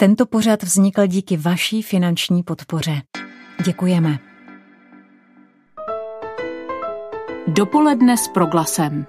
Tento 0.00 0.26
pořad 0.26 0.62
vznikl 0.62 1.06
díky 1.06 1.36
vaší 1.36 1.82
finanční 1.82 2.42
podpoře. 2.42 3.02
Děkujeme. 3.64 4.18
Dopoledne 7.46 8.16
s 8.16 8.28
proglasem. 8.28 9.06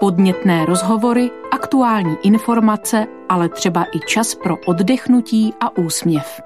Podnětné 0.00 0.66
rozhovory, 0.66 1.30
aktuální 1.52 2.16
informace, 2.22 3.06
ale 3.28 3.48
třeba 3.48 3.84
i 3.84 4.00
čas 4.06 4.34
pro 4.34 4.56
oddechnutí 4.66 5.52
a 5.60 5.76
úsměv. 5.76 6.40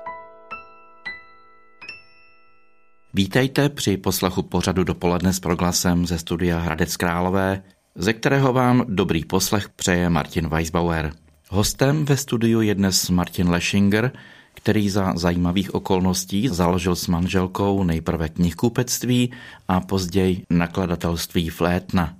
Vítejte 3.14 3.68
při 3.68 3.96
poslechu 3.96 4.43
pořadu 4.43 4.84
Dopoledne 4.84 5.32
s 5.32 5.41
proglasem 5.41 6.07
ze 6.07 6.18
studia 6.18 6.59
Hradec 6.59 6.96
Králové, 6.96 7.62
ze 7.95 8.12
kterého 8.12 8.52
vám 8.52 8.84
dobrý 8.89 9.25
poslech 9.25 9.68
přeje 9.68 10.11
Martin 10.11 10.48
Weisbauer. 10.48 11.12
Hostem 11.50 12.04
ve 12.04 12.16
studiu 12.16 12.60
je 12.60 12.74
dnes 12.74 13.10
Martin 13.10 13.48
Leschinger, 13.48 14.12
který 14.54 14.90
za 14.90 15.12
zajímavých 15.16 15.74
okolností 15.74 16.48
založil 16.48 16.96
s 16.96 17.06
manželkou 17.06 17.84
nejprve 17.84 18.28
knihkupectví 18.28 19.32
a 19.68 19.80
později 19.80 20.42
nakladatelství 20.50 21.48
Flétna. 21.48 22.16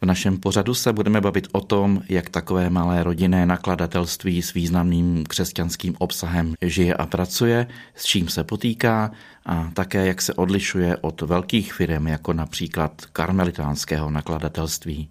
V 0.00 0.06
našem 0.06 0.38
pořadu 0.38 0.74
se 0.74 0.92
budeme 0.92 1.20
bavit 1.20 1.48
o 1.52 1.60
tom, 1.60 2.02
jak 2.08 2.30
takové 2.30 2.70
malé 2.70 3.02
rodinné 3.02 3.46
nakladatelství 3.46 4.42
s 4.42 4.54
významným 4.54 5.24
křesťanským 5.24 5.94
obsahem 5.98 6.54
žije 6.62 6.94
a 6.94 7.06
pracuje, 7.06 7.66
s 7.94 8.04
čím 8.04 8.28
se 8.28 8.44
potýká 8.44 9.10
a 9.46 9.70
také 9.74 10.06
jak 10.06 10.22
se 10.22 10.34
odlišuje 10.34 10.96
od 10.96 11.20
velkých 11.20 11.72
firm, 11.72 12.06
jako 12.06 12.32
například 12.32 12.92
karmelitánského 13.12 14.10
nakladatelství. 14.10 15.08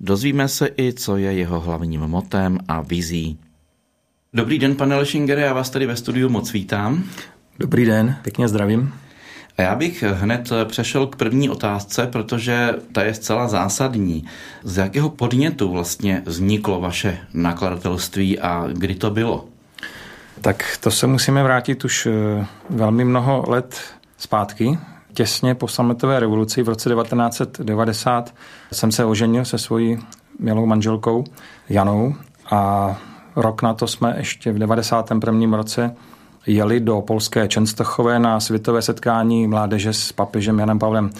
Dozvíme 0.00 0.48
se 0.48 0.68
i, 0.76 0.92
co 0.92 1.16
je 1.16 1.32
jeho 1.32 1.60
hlavním 1.60 2.00
motem 2.00 2.58
a 2.68 2.80
vizí. 2.80 3.38
Dobrý 4.34 4.58
den, 4.58 4.76
pane 4.76 4.96
Lešingere, 4.96 5.42
já 5.42 5.52
vás 5.52 5.70
tady 5.70 5.86
ve 5.86 5.96
studiu 5.96 6.28
moc 6.28 6.52
vítám. 6.52 7.04
Dobrý 7.58 7.84
den, 7.84 8.16
pěkně 8.22 8.48
zdravím. 8.48 8.94
A 9.58 9.62
já 9.62 9.74
bych 9.74 10.02
hned 10.02 10.50
přešel 10.64 11.06
k 11.06 11.16
první 11.16 11.50
otázce, 11.50 12.06
protože 12.06 12.74
ta 12.92 13.02
je 13.02 13.14
zcela 13.14 13.48
zásadní. 13.48 14.24
Z 14.64 14.76
jakého 14.76 15.10
podnětu 15.10 15.72
vlastně 15.72 16.22
vzniklo 16.26 16.80
vaše 16.80 17.18
nakladatelství 17.34 18.38
a 18.38 18.68
kdy 18.72 18.94
to 18.94 19.10
bylo? 19.10 19.48
Tak 20.40 20.78
to 20.80 20.90
se 20.90 21.06
musíme 21.06 21.42
vrátit 21.42 21.84
už 21.84 22.06
eh, 22.06 22.46
velmi 22.70 23.04
mnoho 23.04 23.44
let 23.48 23.80
zpátky. 24.18 24.78
Těsně 25.14 25.54
po 25.54 25.68
sametové 25.68 26.20
revoluci 26.20 26.62
v 26.62 26.68
roce 26.68 26.90
1990 26.90 28.34
jsem 28.72 28.92
se 28.92 29.04
oženil 29.04 29.44
se 29.44 29.58
svojí 29.58 29.98
milou 30.38 30.66
manželkou 30.66 31.24
Janou 31.68 32.14
a 32.50 32.96
rok 33.36 33.62
na 33.62 33.74
to 33.74 33.86
jsme 33.86 34.14
ještě 34.18 34.52
v 34.52 34.58
91. 34.58 35.56
roce 35.56 35.94
jeli 36.46 36.80
do 36.80 37.00
polské 37.00 37.48
Čenstochové 37.48 38.18
na 38.18 38.40
světové 38.40 38.82
setkání 38.82 39.46
mládeže 39.46 39.92
s 39.92 40.12
papežem 40.12 40.58
Janem 40.58 40.78
Pavlem 40.78 41.10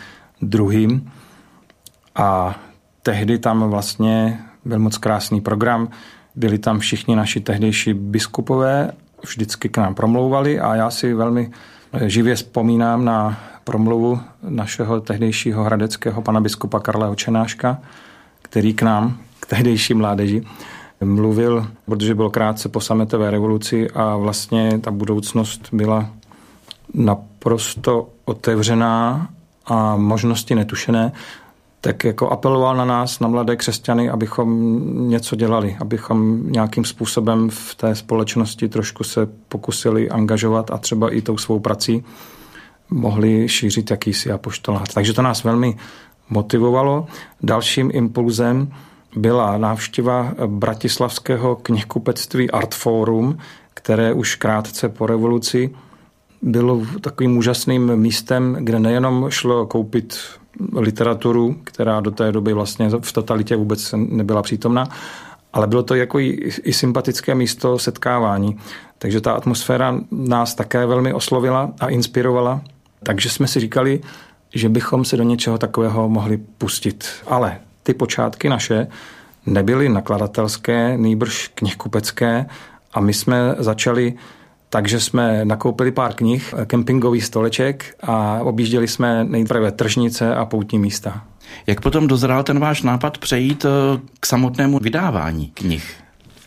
II. 0.55 1.01
A 2.15 2.59
tehdy 3.03 3.39
tam 3.39 3.71
vlastně 3.71 4.41
byl 4.65 4.79
moc 4.79 4.99
krásný 4.99 5.41
program. 5.41 5.89
Byli 6.35 6.59
tam 6.59 6.79
všichni 6.79 7.17
naši 7.17 7.41
tehdejší 7.41 7.95
biskupové, 7.95 8.93
vždycky 9.27 9.69
k 9.69 9.79
nám 9.79 9.95
promlouvali 9.95 10.61
a 10.61 10.75
já 10.75 10.91
si 10.91 11.15
velmi 11.15 11.51
živě 12.07 12.35
vzpomínám 12.35 13.05
na 13.05 13.39
promluvu 13.65 14.21
našeho 14.49 15.01
tehdejšího 15.01 15.65
hradeckého 15.65 16.23
pana 16.23 16.41
biskupa 16.41 16.81
Karla 16.81 17.09
Očenáška, 17.09 17.79
který 18.43 18.75
k 18.75 18.83
nám, 18.83 19.17
k 19.41 19.47
tehdejší 19.47 19.95
mládeži, 19.95 20.45
mluvil, 21.05 21.67
protože 21.85 22.15
byl 22.15 22.31
krátce 22.31 22.69
po 22.69 22.81
sametové 22.81 23.31
revoluci 23.31 23.91
a 23.91 24.17
vlastně 24.17 24.79
ta 24.79 24.91
budoucnost 24.91 25.69
byla 25.73 26.11
naprosto 26.95 28.09
otevřená 28.25 29.29
a 29.67 29.97
možnosti 29.97 30.55
netušené, 30.55 31.13
tak 31.81 32.05
jako 32.05 32.29
apeloval 32.29 32.77
na 32.77 32.85
nás, 32.85 33.21
na 33.21 33.29
mladé 33.29 33.57
křesťany, 33.57 34.11
abychom 34.11 35.09
něco 35.09 35.37
dělali, 35.37 35.77
abychom 35.81 36.53
nějakým 36.53 36.85
způsobem 36.85 37.51
v 37.51 37.75
té 37.75 37.95
společnosti 37.95 38.69
trošku 38.69 39.05
se 39.05 39.29
pokusili 39.49 40.11
angažovat 40.11 40.71
a 40.71 40.79
třeba 40.79 41.15
i 41.15 41.23
tou 41.23 41.39
svou 41.39 41.61
prací 41.61 42.05
mohli 42.91 43.49
šířit 43.49 43.91
jakýsi 43.91 44.33
apoštolát. 44.33 44.95
Takže 44.95 45.13
to 45.13 45.23
nás 45.23 45.45
velmi 45.45 45.77
motivovalo. 46.31 47.07
Dalším 47.43 47.91
impulzem 47.95 48.73
byla 49.17 49.59
návštěva 49.59 50.35
bratislavského 50.47 51.57
knihkupectví 51.57 52.51
Artforum, 52.51 53.39
které 53.75 54.13
už 54.13 54.35
krátce 54.35 54.89
po 54.89 55.07
revoluci 55.07 55.71
bylo 56.43 56.83
takovým 57.01 57.37
úžasným 57.37 57.97
místem, 57.97 58.57
kde 58.61 58.79
nejenom 58.79 59.27
šlo 59.31 59.67
koupit 59.67 60.19
literaturu, 60.77 61.57
která 61.65 62.01
do 62.01 62.11
té 62.11 62.33
doby 62.33 62.53
vlastně 62.53 62.91
v 63.01 63.13
totalitě 63.13 63.57
vůbec 63.57 63.95
nebyla 63.97 64.43
přítomna, 64.43 64.89
ale 65.53 65.67
bylo 65.67 65.83
to 65.83 65.95
jako 65.95 66.19
i, 66.19 66.29
i 66.65 66.73
sympatické 66.73 67.35
místo 67.35 67.79
setkávání. 67.79 68.59
Takže 68.99 69.21
ta 69.21 69.33
atmosféra 69.33 70.01
nás 70.11 70.55
také 70.55 70.87
velmi 70.87 71.13
oslovila 71.13 71.73
a 71.81 71.89
inspirovala. 71.89 72.61
Takže 73.03 73.31
jsme 73.31 73.49
si 73.49 73.61
říkali, 73.61 74.01
že 74.55 74.69
bychom 74.69 75.05
se 75.05 75.17
do 75.17 75.23
něčeho 75.23 75.59
takového 75.59 76.09
mohli 76.09 76.37
pustit. 76.37 77.05
Ale 77.27 77.59
ty 77.83 77.95
počátky 77.95 78.49
naše 78.49 78.87
nebyly 79.47 79.89
nakladatelské, 79.89 80.97
nýbrž 80.97 81.49
knihkupecké 81.55 82.47
a 82.93 83.01
my 83.01 83.15
jsme 83.15 83.55
začali 83.59 84.15
takže 84.71 85.01
jsme 85.01 85.45
nakoupili 85.45 85.93
pár 85.93 86.15
knih, 86.15 86.55
kempingový 86.67 87.21
stoleček 87.21 87.95
a 88.03 88.41
objížděli 88.43 88.89
jsme 88.89 89.25
nejprve 89.25 89.73
tržnice 89.73 90.35
a 90.35 90.45
poutní 90.45 90.79
místa. 90.79 91.25
Jak 91.67 91.81
potom 91.81 92.07
dozrál 92.07 92.43
ten 92.43 92.59
váš 92.61 92.83
nápad 92.83 93.19
přejít 93.19 93.65
eh, 93.65 94.01
k 94.21 94.27
samotnému 94.27 94.79
vydávání 94.79 95.51
knih? 95.55 95.95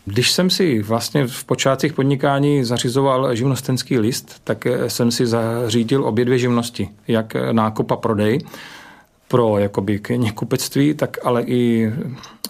Když 0.05 0.31
jsem 0.31 0.49
si 0.49 0.81
vlastně 0.81 1.27
v 1.27 1.43
počátcích 1.43 1.93
podnikání 1.93 2.63
zařizoval 2.63 3.35
živnostenský 3.35 3.99
list, 3.99 4.41
tak 4.43 4.65
eh, 4.65 4.89
jsem 4.89 5.11
si 5.11 5.25
zařídil 5.25 6.05
obě 6.05 6.25
dvě 6.25 6.37
živnosti, 6.37 6.89
jak 7.07 7.33
nákup 7.51 7.91
a 7.91 7.95
prodej 7.95 8.39
pro 9.27 9.57
jakoby 9.57 9.99
knihkupectví, 9.99 10.93
tak 10.93 11.17
ale 11.23 11.43
i 11.43 11.91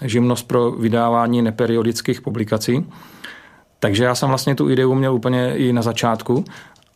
živnost 0.01 0.47
pro 0.47 0.71
vydávání 0.71 1.41
neperiodických 1.41 2.21
publikací. 2.21 2.85
Takže 3.79 4.03
já 4.03 4.15
jsem 4.15 4.29
vlastně 4.29 4.55
tu 4.55 4.69
ideu 4.69 4.95
měl 4.95 5.13
úplně 5.13 5.55
i 5.55 5.73
na 5.73 5.81
začátku 5.81 6.45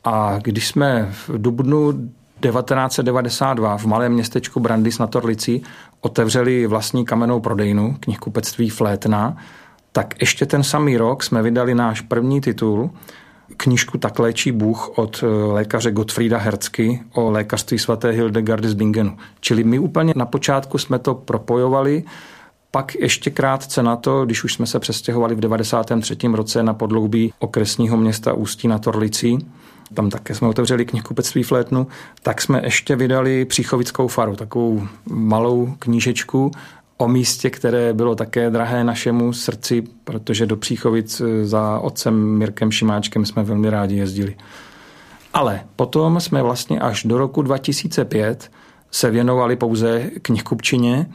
a 0.03 0.39
když 0.41 0.67
jsme 0.67 1.09
v 1.11 1.29
dubnu 1.41 1.91
1992 2.39 3.77
v 3.77 3.85
malém 3.85 4.13
městečku 4.13 4.59
Brandis 4.59 4.99
na 4.99 5.07
Torlici 5.07 5.61
otevřeli 6.01 6.67
vlastní 6.67 7.05
kamennou 7.05 7.39
prodejnu 7.39 7.97
knihkupectví 7.99 8.69
Flétna, 8.69 9.37
tak 9.97 10.21
ještě 10.21 10.45
ten 10.45 10.63
samý 10.63 10.97
rok 10.97 11.23
jsme 11.23 11.41
vydali 11.41 11.75
náš 11.75 12.01
první 12.01 12.41
titul, 12.41 12.89
knížku 13.57 13.97
Tak 13.97 14.19
léčí 14.19 14.51
Bůh 14.51 14.97
od 14.97 15.23
eh, 15.23 15.27
lékaře 15.27 15.91
Gottfrieda 15.91 16.37
Hercky 16.37 17.01
o 17.13 17.31
lékařství 17.31 17.79
svaté 17.79 18.11
Hildegardy 18.11 18.69
z 18.69 18.73
Bingenu. 18.73 19.17
Čili 19.39 19.63
my 19.63 19.79
úplně 19.79 20.13
na 20.15 20.25
počátku 20.25 20.77
jsme 20.77 20.99
to 20.99 21.15
propojovali, 21.15 22.03
pak 22.71 22.95
ještě 22.95 23.29
krátce 23.29 23.83
na 23.83 23.95
to, 23.95 24.25
když 24.25 24.43
už 24.43 24.53
jsme 24.53 24.67
se 24.67 24.79
přestěhovali 24.79 25.35
v 25.35 25.39
93. 25.39 26.17
roce 26.33 26.63
na 26.63 26.73
podloubí 26.73 27.33
okresního 27.39 27.97
města 27.97 28.33
Ústí 28.33 28.67
na 28.67 28.79
Torlicí, 28.79 29.37
tam 29.93 30.09
také 30.09 30.35
jsme 30.35 30.47
otevřeli 30.47 30.85
knihkupectví 30.85 31.43
Flétnu, 31.43 31.87
tak 32.23 32.41
jsme 32.41 32.61
ještě 32.63 32.95
vydali 32.95 33.45
Příchovickou 33.45 34.07
faru, 34.07 34.35
takovou 34.35 34.87
malou 35.09 35.75
knížečku 35.79 36.51
o 36.97 37.07
místě, 37.07 37.49
které 37.49 37.93
bylo 37.93 38.15
také 38.15 38.49
drahé 38.49 38.83
našemu 38.83 39.33
srdci, 39.33 39.83
protože 40.03 40.45
do 40.45 40.57
Příchovic 40.57 41.21
eh, 41.21 41.45
za 41.45 41.79
otcem 41.79 42.37
Mirkem 42.37 42.71
Šimáčkem 42.71 43.25
jsme 43.25 43.43
velmi 43.43 43.69
rádi 43.69 43.95
jezdili. 43.95 44.35
Ale 45.33 45.61
potom 45.75 46.19
jsme 46.19 46.43
vlastně 46.43 46.79
až 46.79 47.03
do 47.03 47.17
roku 47.17 47.41
2005 47.41 48.51
se 48.91 49.11
věnovali 49.11 49.55
pouze 49.55 50.09
knihkupčině 50.21 51.05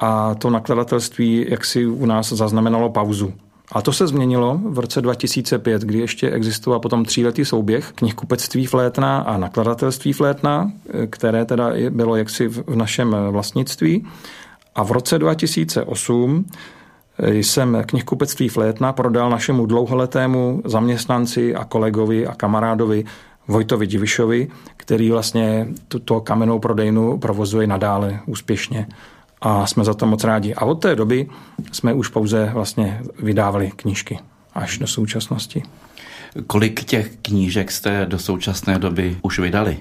a 0.00 0.34
to 0.34 0.50
nakladatelství 0.50 1.46
jaksi 1.48 1.86
u 1.86 2.06
nás 2.06 2.32
zaznamenalo 2.32 2.90
pauzu. 2.90 3.32
A 3.72 3.82
to 3.82 3.92
se 3.92 4.06
změnilo 4.06 4.60
v 4.64 4.78
roce 4.78 5.00
2005, 5.00 5.82
kdy 5.82 5.98
ještě 5.98 6.30
existoval 6.30 6.80
potom 6.80 7.04
tříletý 7.04 7.44
souběh 7.44 7.92
knihkupectví 7.94 8.66
Flétna 8.66 9.18
a 9.18 9.36
nakladatelství 9.36 10.12
Flétna, 10.12 10.72
eh, 10.88 11.06
které 11.06 11.44
teda 11.44 11.70
bylo 11.90 12.16
jaksi 12.16 12.48
v 12.48 12.76
našem 12.76 13.16
vlastnictví. 13.30 14.06
A 14.74 14.82
v 14.82 14.90
roce 14.90 15.18
2008 15.18 16.44
jsem 17.18 17.82
knihkupectví 17.86 18.48
Flétna 18.48 18.92
prodal 18.92 19.30
našemu 19.30 19.66
dlouholetému 19.66 20.62
zaměstnanci 20.64 21.54
a 21.54 21.64
kolegovi 21.64 22.26
a 22.26 22.34
kamarádovi 22.34 23.04
Vojtovi 23.48 23.86
Divišovi, 23.86 24.48
který 24.76 25.10
vlastně 25.10 25.68
tuto 25.88 26.20
kamennou 26.20 26.58
prodejnu 26.58 27.18
provozuje 27.18 27.66
nadále 27.66 28.20
úspěšně 28.26 28.86
a 29.40 29.66
jsme 29.66 29.84
za 29.84 29.94
to 29.94 30.06
moc 30.06 30.24
rádi. 30.24 30.54
A 30.54 30.64
od 30.64 30.74
té 30.74 30.96
doby 30.96 31.28
jsme 31.72 31.94
už 31.94 32.08
pouze 32.08 32.50
vlastně 32.54 33.02
vydávali 33.18 33.72
knížky 33.76 34.18
až 34.54 34.78
do 34.78 34.86
současnosti. 34.86 35.62
Kolik 36.46 36.84
těch 36.84 37.16
knížek 37.22 37.70
jste 37.70 38.06
do 38.06 38.18
současné 38.18 38.78
doby 38.78 39.16
už 39.22 39.38
vydali? 39.38 39.76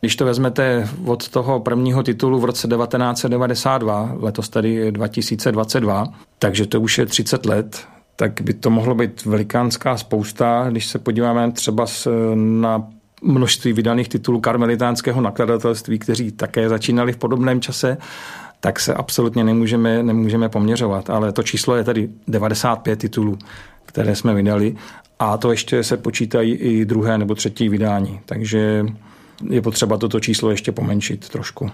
Když 0.00 0.16
to 0.16 0.24
vezmete 0.24 0.88
od 1.04 1.28
toho 1.28 1.60
prvního 1.60 2.02
titulu 2.02 2.40
v 2.40 2.44
roce 2.44 2.68
1992, 2.68 4.16
letos 4.20 4.48
tedy 4.48 4.92
2022, 4.92 6.06
takže 6.38 6.66
to 6.66 6.80
už 6.80 6.98
je 6.98 7.06
30 7.06 7.46
let, 7.46 7.86
tak 8.16 8.40
by 8.40 8.54
to 8.54 8.70
mohlo 8.70 8.94
být 8.94 9.24
velikánská 9.24 9.96
spousta. 9.96 10.66
Když 10.70 10.86
se 10.86 10.98
podíváme 10.98 11.52
třeba 11.52 11.86
na 12.34 12.88
množství 13.22 13.72
vydaných 13.72 14.08
titulů 14.08 14.40
karmelitánského 14.40 15.20
nakladatelství, 15.20 15.98
kteří 15.98 16.32
také 16.32 16.68
začínali 16.68 17.12
v 17.12 17.16
podobném 17.16 17.60
čase, 17.60 17.96
tak 18.60 18.80
se 18.80 18.94
absolutně 18.94 19.44
nemůžeme, 19.44 20.02
nemůžeme 20.02 20.48
poměřovat. 20.48 21.10
Ale 21.10 21.32
to 21.32 21.42
číslo 21.42 21.76
je 21.76 21.84
tedy 21.84 22.08
95 22.28 22.98
titulů, 22.98 23.38
které 23.86 24.16
jsme 24.16 24.34
vydali 24.34 24.76
a 25.18 25.36
to 25.36 25.50
ještě 25.50 25.84
se 25.84 25.96
počítají 25.96 26.54
i 26.54 26.84
druhé 26.84 27.18
nebo 27.18 27.34
třetí 27.34 27.68
vydání. 27.68 28.20
Takže 28.26 28.86
je 29.48 29.62
potřeba 29.62 29.96
toto 29.96 30.20
číslo 30.20 30.50
ještě 30.50 30.72
pomenšit 30.72 31.28
trošku. 31.28 31.70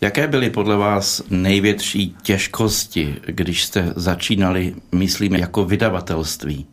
Jaké 0.00 0.28
byly 0.28 0.50
podle 0.50 0.76
vás 0.76 1.22
největší 1.30 2.16
těžkosti, 2.22 3.16
když 3.26 3.64
jste 3.64 3.92
začínali, 3.96 4.74
myslím, 4.92 5.34
jako 5.34 5.64
vydavatelství? 5.64 6.66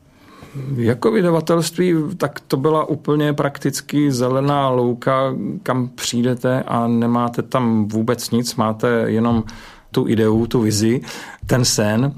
Jako 0.75 1.11
vydavatelství, 1.11 1.95
tak 2.17 2.39
to 2.39 2.57
byla 2.57 2.85
úplně 2.85 3.33
prakticky 3.33 4.11
zelená 4.11 4.69
louka, 4.69 5.35
kam 5.63 5.89
přijdete 5.89 6.63
a 6.63 6.87
nemáte 6.87 7.41
tam 7.41 7.87
vůbec 7.87 8.31
nic, 8.31 8.55
máte 8.55 9.03
jenom 9.07 9.43
tu 9.91 10.07
ideu, 10.07 10.45
tu 10.45 10.61
vizi, 10.61 11.01
ten 11.45 11.65
sen, 11.65 12.13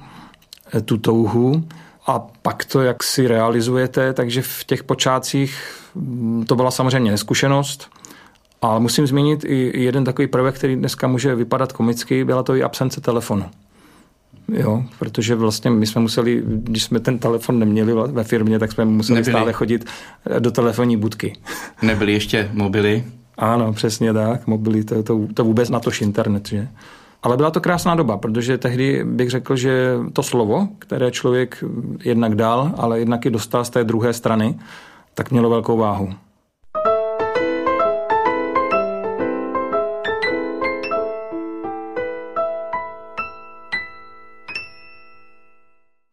tu 0.85 0.97
touhu 0.97 1.63
a 2.07 2.19
pak 2.41 2.65
to, 2.65 2.81
jak 2.81 3.03
si 3.03 3.27
realizujete, 3.27 4.13
takže 4.13 4.41
v 4.41 4.63
těch 4.63 4.83
počátcích 4.83 5.79
to 6.47 6.55
byla 6.55 6.71
samozřejmě 6.71 7.11
neskušenost, 7.11 7.89
ale 8.61 8.79
musím 8.79 9.07
zmínit 9.07 9.45
i 9.45 9.83
jeden 9.83 10.03
takový 10.03 10.27
prvek, 10.27 10.55
který 10.55 10.75
dneska 10.75 11.07
může 11.07 11.35
vypadat 11.35 11.71
komicky, 11.71 12.23
byla 12.23 12.43
to 12.43 12.55
i 12.55 12.63
absence 12.63 13.01
telefonu. 13.01 13.45
Jo, 14.47 14.83
protože 14.99 15.35
vlastně 15.35 15.71
my 15.71 15.87
jsme 15.87 16.01
museli, 16.01 16.43
když 16.45 16.83
jsme 16.83 16.99
ten 16.99 17.19
telefon 17.19 17.59
neměli 17.59 17.93
ve 17.93 18.23
firmě, 18.23 18.59
tak 18.59 18.71
jsme 18.71 18.85
museli 18.85 19.19
Nebyli. 19.19 19.33
stále 19.33 19.53
chodit 19.53 19.85
eh, 20.25 20.39
do 20.39 20.51
telefonní 20.51 20.97
budky. 20.97 21.37
Nebyly 21.81 22.13
ještě 22.13 22.49
mobily? 22.53 23.03
Ano, 23.37 23.73
přesně 23.73 24.13
tak, 24.13 24.47
mobily, 24.47 24.83
to, 24.83 25.03
to, 25.03 25.27
to 25.33 25.43
vůbec 25.43 25.69
na 25.69 25.79
tož 25.79 26.01
internet, 26.01 26.47
že? 26.47 26.67
Ale 27.23 27.37
byla 27.37 27.51
to 27.51 27.61
krásná 27.61 27.95
doba, 27.95 28.17
protože 28.17 28.57
tehdy 28.57 29.03
bych 29.03 29.29
řekl, 29.29 29.55
že 29.55 29.97
to 30.13 30.23
slovo, 30.23 30.67
které 30.79 31.11
člověk 31.11 31.63
jednak 32.03 32.35
dal, 32.35 32.71
ale 32.77 32.99
jednak 32.99 33.25
i 33.25 33.29
dostal 33.29 33.65
z 33.65 33.69
té 33.69 33.83
druhé 33.83 34.13
strany, 34.13 34.59
tak 35.13 35.31
mělo 35.31 35.49
velkou 35.49 35.77
váhu. 35.77 36.13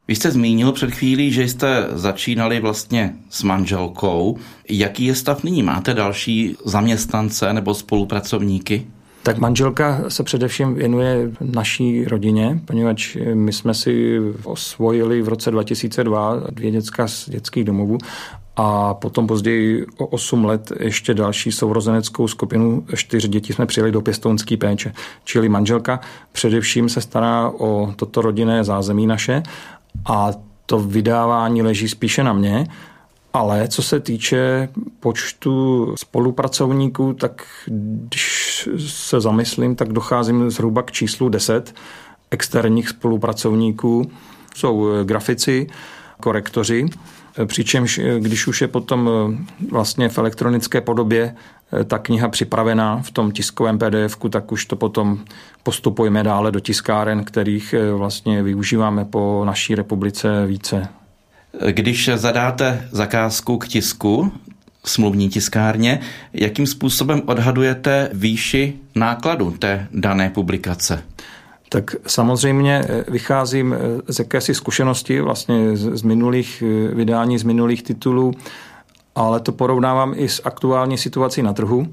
Vy 0.08 0.16
jste 0.16 0.30
zmínil 0.30 0.72
před 0.72 0.90
chvílí, 0.90 1.32
že 1.32 1.42
jste 1.42 1.86
začínali 1.90 2.60
vlastně 2.60 3.14
s 3.30 3.42
manželkou. 3.42 4.38
Jaký 4.68 5.04
je 5.04 5.14
stav 5.14 5.42
nyní? 5.44 5.62
Máte 5.62 5.94
další 5.94 6.56
zaměstnance 6.64 7.52
nebo 7.52 7.74
spolupracovníky? 7.74 8.86
Tak 9.22 9.38
manželka 9.38 10.05
se 10.08 10.22
především 10.22 10.75
věnuje 10.75 11.31
naší 11.40 12.05
rodině, 12.05 12.61
poněvadž 12.64 13.17
my 13.34 13.52
jsme 13.52 13.75
si 13.75 14.20
osvojili 14.44 15.22
v 15.22 15.28
roce 15.28 15.50
2002 15.50 16.37
dvě 16.50 16.70
děcka 16.70 17.08
z 17.08 17.31
dětských 17.31 17.64
domovů 17.64 17.99
a 18.56 18.94
potom 18.94 19.26
později 19.26 19.87
o 19.99 20.06
8 20.06 20.44
let 20.44 20.72
ještě 20.81 21.14
další 21.14 21.52
sourozeneckou 21.52 22.28
skupinu 22.28 22.87
čtyř 22.94 23.28
dětí 23.28 23.52
jsme 23.52 23.67
přijeli 23.67 23.93
do 23.93 24.00
pěstounské 24.00 24.56
péče. 24.56 24.93
Čili 25.25 25.49
manželka 25.49 26.00
především 26.32 26.88
se 26.88 27.00
stará 27.00 27.50
o 27.58 27.93
toto 27.96 28.23
rodinné 28.23 28.64
zázemí 28.64 29.06
naše 29.06 29.43
a 30.06 30.31
to 30.66 30.78
vydávání 30.78 31.62
leží 31.62 31.88
spíše 31.88 32.25
na 32.25 32.32
mě, 32.32 32.66
ale 33.32 33.68
co 33.68 33.82
se 33.82 34.00
týče 34.00 34.68
počtu 35.00 35.94
spolupracovníků, 35.98 37.12
tak 37.12 37.46
když 37.66 38.68
se 38.86 39.20
zamyslím, 39.20 39.76
tak 39.76 39.92
docházím 39.92 40.50
zhruba 40.50 40.82
k 40.82 40.92
číslu 40.92 41.28
10 41.28 41.74
externích 42.30 42.88
spolupracovníků. 42.88 44.10
Jsou 44.54 44.88
grafici, 45.04 45.66
korektoři, 46.20 46.86
přičemž 47.46 48.00
když 48.18 48.46
už 48.46 48.60
je 48.60 48.68
potom 48.68 49.10
vlastně 49.70 50.08
v 50.08 50.18
elektronické 50.18 50.80
podobě 50.80 51.34
ta 51.86 51.98
kniha 51.98 52.28
připravená 52.28 53.02
v 53.02 53.10
tom 53.10 53.32
tiskovém 53.32 53.78
pdf 53.78 54.16
tak 54.30 54.52
už 54.52 54.66
to 54.66 54.76
potom 54.76 55.18
postupujeme 55.62 56.22
dále 56.22 56.52
do 56.52 56.60
tiskáren, 56.60 57.24
kterých 57.24 57.74
vlastně 57.96 58.42
využíváme 58.42 59.04
po 59.04 59.42
naší 59.46 59.74
republice 59.74 60.46
více. 60.46 60.88
Když 61.70 62.11
zadáte 62.14 62.88
zakázku 62.93 63.58
k 63.58 63.69
tisku, 63.69 64.32
smluvní 64.85 65.29
tiskárně, 65.29 66.00
jakým 66.32 66.67
způsobem 66.67 67.23
odhadujete 67.26 68.11
výši 68.12 68.75
nákladu 68.94 69.50
té 69.50 69.87
dané 69.93 70.31
publikace? 70.31 71.02
Tak 71.69 71.94
samozřejmě 72.06 72.85
eh, 72.88 73.05
vycházím 73.11 73.75
eh, 73.75 74.12
z 74.12 74.19
jakési 74.19 74.55
zkušenosti 74.55 75.20
vlastně 75.20 75.76
z 75.76 76.02
minulých 76.02 76.62
eh, 76.67 76.94
vydání, 76.94 77.38
z 77.38 77.43
minulých 77.43 77.82
titulů, 77.82 78.32
ale 79.14 79.41
to 79.41 79.52
porovnávám 79.52 80.14
i 80.17 80.29
s 80.29 80.43
aktuální 80.44 80.99
situací 80.99 81.43
na 81.43 81.52
trhu. 81.52 81.87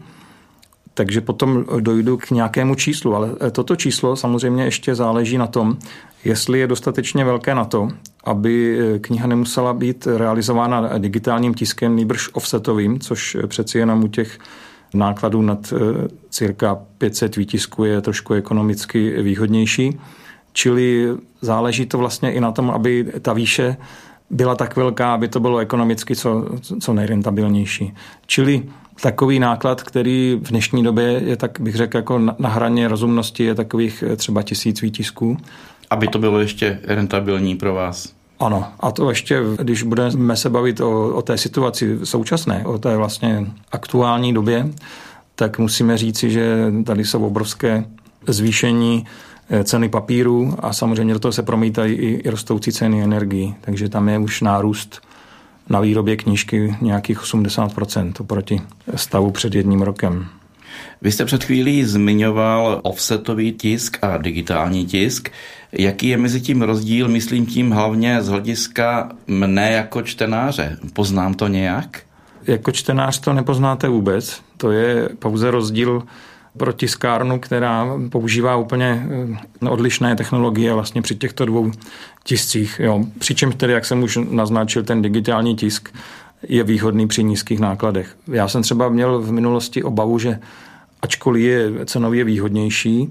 Takže 0.98 1.22
potom 1.22 1.66
dojdu 1.80 2.18
k 2.18 2.32
nějakému 2.32 2.76
číslu, 2.76 3.16
ale 3.16 3.30
toto 3.52 3.76
číslo 3.76 4.16
samozřejmě 4.16 4.64
ještě 4.64 4.96
záleží 4.96 5.38
na 5.38 5.48
tom, 5.48 5.78
jestli 6.26 6.60
je 6.60 6.68
dostatečně 6.68 7.26
velké 7.26 7.56
na 7.56 7.66
to, 7.66 7.90
aby 8.24 8.78
kniha 9.02 9.28
nemusela 9.28 9.74
být 9.74 10.08
realizována 10.08 10.98
digitálním 10.98 11.54
tiskem, 11.54 11.96
nýbrž 11.96 12.30
offsetovým, 12.34 13.00
což 13.00 13.38
přeci 13.48 13.78
jenom 13.78 14.04
u 14.04 14.08
těch 14.08 14.40
nákladů 14.94 15.42
nad 15.42 15.74
eh, 15.74 16.08
cirka 16.30 16.80
500 16.98 17.36
výtisků 17.36 17.84
je 17.84 18.02
trošku 18.02 18.34
ekonomicky 18.34 19.22
výhodnější. 19.22 20.00
Čili 20.54 21.08
záleží 21.42 21.86
to 21.86 21.98
vlastně 21.98 22.34
i 22.34 22.40
na 22.40 22.52
tom, 22.52 22.72
aby 22.72 23.14
ta 23.22 23.34
výše 23.34 23.78
byla 24.30 24.56
tak 24.56 24.76
velká, 24.76 25.14
aby 25.14 25.28
to 25.28 25.40
bylo 25.40 25.58
ekonomicky 25.58 26.16
co, 26.16 26.46
co 26.80 26.94
nejrentabilnější. 26.94 27.94
Čili 28.26 28.64
takový 29.02 29.40
náklad, 29.40 29.84
který 29.84 30.40
v 30.42 30.50
dnešní 30.50 30.84
době 30.84 31.22
je 31.26 31.38
tak, 31.38 31.60
bych 31.60 31.76
řekl, 31.76 31.98
jako 31.98 32.20
na 32.20 32.50
hraně 32.50 32.88
rozumnosti, 32.88 33.44
je 33.44 33.56
takových 33.56 34.04
eh, 34.08 34.16
třeba 34.16 34.44
tisíc 34.44 34.82
výtisků. 34.82 35.38
Aby 35.90 36.08
to 36.08 36.20
bylo 36.20 36.40
ještě 36.40 36.80
rentabilní 36.84 37.56
pro 37.56 37.74
vás. 37.74 38.14
Ano, 38.40 38.66
a 38.80 38.92
to 38.92 39.10
ještě, 39.10 39.42
když 39.58 39.84
budeme 39.84 40.36
se 40.36 40.50
bavit 40.50 40.82
o, 40.82 41.10
o 41.16 41.22
té 41.22 41.38
situaci 41.38 42.00
současné, 42.04 42.66
o 42.66 42.78
té 42.78 42.98
vlastně 42.98 43.46
aktuální 43.72 44.34
době, 44.34 44.70
tak 45.36 45.60
musíme 45.60 45.98
říci, 45.98 46.30
že 46.30 46.72
tady 46.86 47.06
jsou 47.06 47.26
obrovské 47.26 47.86
zvýšení 48.28 49.06
eh, 49.50 49.64
ceny 49.64 49.90
papíru 49.90 50.56
a 50.60 50.74
samozřejmě 50.74 51.14
do 51.14 51.20
toho 51.20 51.32
se 51.32 51.44
promítají 51.44 51.94
i, 51.94 52.08
i 52.08 52.30
rostoucí 52.30 52.72
ceny 52.72 53.04
energii, 53.04 53.56
takže 53.62 53.90
tam 53.90 54.10
je 54.10 54.20
už 54.20 54.42
nárůst 54.42 55.07
na 55.70 55.80
výrobě 55.80 56.16
knížky 56.16 56.76
nějakých 56.82 57.22
80% 57.22 58.14
oproti 58.20 58.62
stavu 58.96 59.32
před 59.32 59.56
jedním 59.56 59.82
rokem. 59.82 60.28
Vy 61.02 61.12
jste 61.12 61.26
před 61.26 61.44
chvílí 61.44 61.84
zmiňoval 61.84 62.80
offsetový 62.84 63.52
tisk 63.54 63.98
a 64.02 64.18
digitální 64.18 64.86
tisk. 64.86 65.30
Jaký 65.72 66.08
je 66.08 66.18
mezi 66.18 66.42
tím 66.42 66.62
rozdíl, 66.62 67.08
myslím 67.08 67.46
tím 67.46 67.72
hlavně 67.72 68.22
z 68.22 68.28
hlediska 68.28 69.10
mne 69.28 69.72
jako 69.72 70.02
čtenáře? 70.02 70.78
Poznám 70.94 71.34
to 71.34 71.48
nějak? 71.48 72.02
Jako 72.48 72.72
čtenář 72.72 73.20
to 73.20 73.34
nepoznáte 73.34 73.88
vůbec. 73.88 74.42
To 74.58 74.72
je 74.72 75.10
pouze 75.20 75.52
rozdíl 75.52 76.04
pro 76.58 76.74
tiskárnu, 76.74 77.40
která 77.40 77.88
používá 78.10 78.56
úplně 78.56 79.08
eh, 79.64 79.70
odlišné 79.70 80.16
technologie 80.16 80.74
vlastně 80.74 81.02
při 81.02 81.16
těchto 81.16 81.46
dvou 81.46 81.72
tiscích. 82.24 82.82
Jo. 82.84 83.04
Přičemž 83.20 83.56
tedy, 83.56 83.74
jak 83.74 83.86
jsem 83.86 84.04
už 84.04 84.20
naznačil, 84.30 84.84
ten 84.84 85.02
digitální 85.02 85.56
tisk 85.56 85.90
je 86.48 86.64
výhodný 86.64 87.08
při 87.08 87.24
nízkých 87.24 87.60
nákladech. 87.60 88.16
Já 88.28 88.48
jsem 88.48 88.62
třeba 88.62 88.90
měl 88.90 89.22
v 89.22 89.32
minulosti 89.32 89.84
obavu, 89.84 90.20
že 90.20 90.40
ačkoliv 91.02 91.44
je 91.44 91.86
cenově 91.86 92.24
výhodnější, 92.24 93.10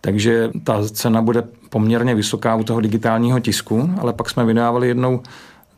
takže 0.00 0.50
ta 0.64 0.88
cena 0.88 1.22
bude 1.22 1.42
poměrně 1.70 2.14
vysoká 2.14 2.54
u 2.54 2.64
toho 2.64 2.80
digitálního 2.80 3.40
tisku, 3.40 3.90
ale 4.00 4.12
pak 4.12 4.30
jsme 4.30 4.44
vydávali 4.44 4.88
jednou 4.88 5.22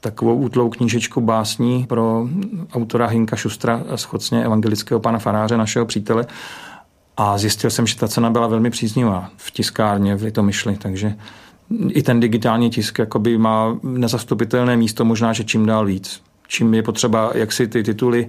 takovou 0.01 0.35
útlou 0.35 0.69
knížečku 0.69 1.21
básní 1.21 1.87
pro 1.87 2.29
autora 2.73 3.07
Hinka 3.07 3.37
Šustra 3.37 3.83
z 3.97 4.05
Chocně 4.05 4.45
evangelického 4.45 5.01
pana 5.01 5.19
Faráře, 5.19 5.57
našeho 5.57 5.87
přítele. 5.87 6.27
A 7.21 7.39
zjistil 7.39 7.71
jsem, 7.71 7.87
že 7.87 7.97
ta 7.97 8.09
cena 8.09 8.31
byla 8.31 8.47
velmi 8.47 8.71
příznivá 8.71 9.31
v 9.37 9.51
tiskárně 9.51 10.17
v 10.17 10.23
Litomyšli, 10.23 10.77
takže 10.77 11.15
i 11.89 12.03
ten 12.03 12.21
digitální 12.21 12.71
tisk 12.71 12.99
jakoby 12.99 13.39
má 13.39 13.79
nezastupitelné 13.83 14.77
místo, 14.77 15.05
možná, 15.05 15.33
že 15.33 15.45
čím 15.45 15.67
dál 15.67 15.87
víc. 15.87 16.23
čím 16.49 16.75
je 16.75 16.83
potřeba, 16.83 17.31
jak 17.35 17.53
si 17.53 17.69
ty 17.69 17.83
tituly 17.83 18.29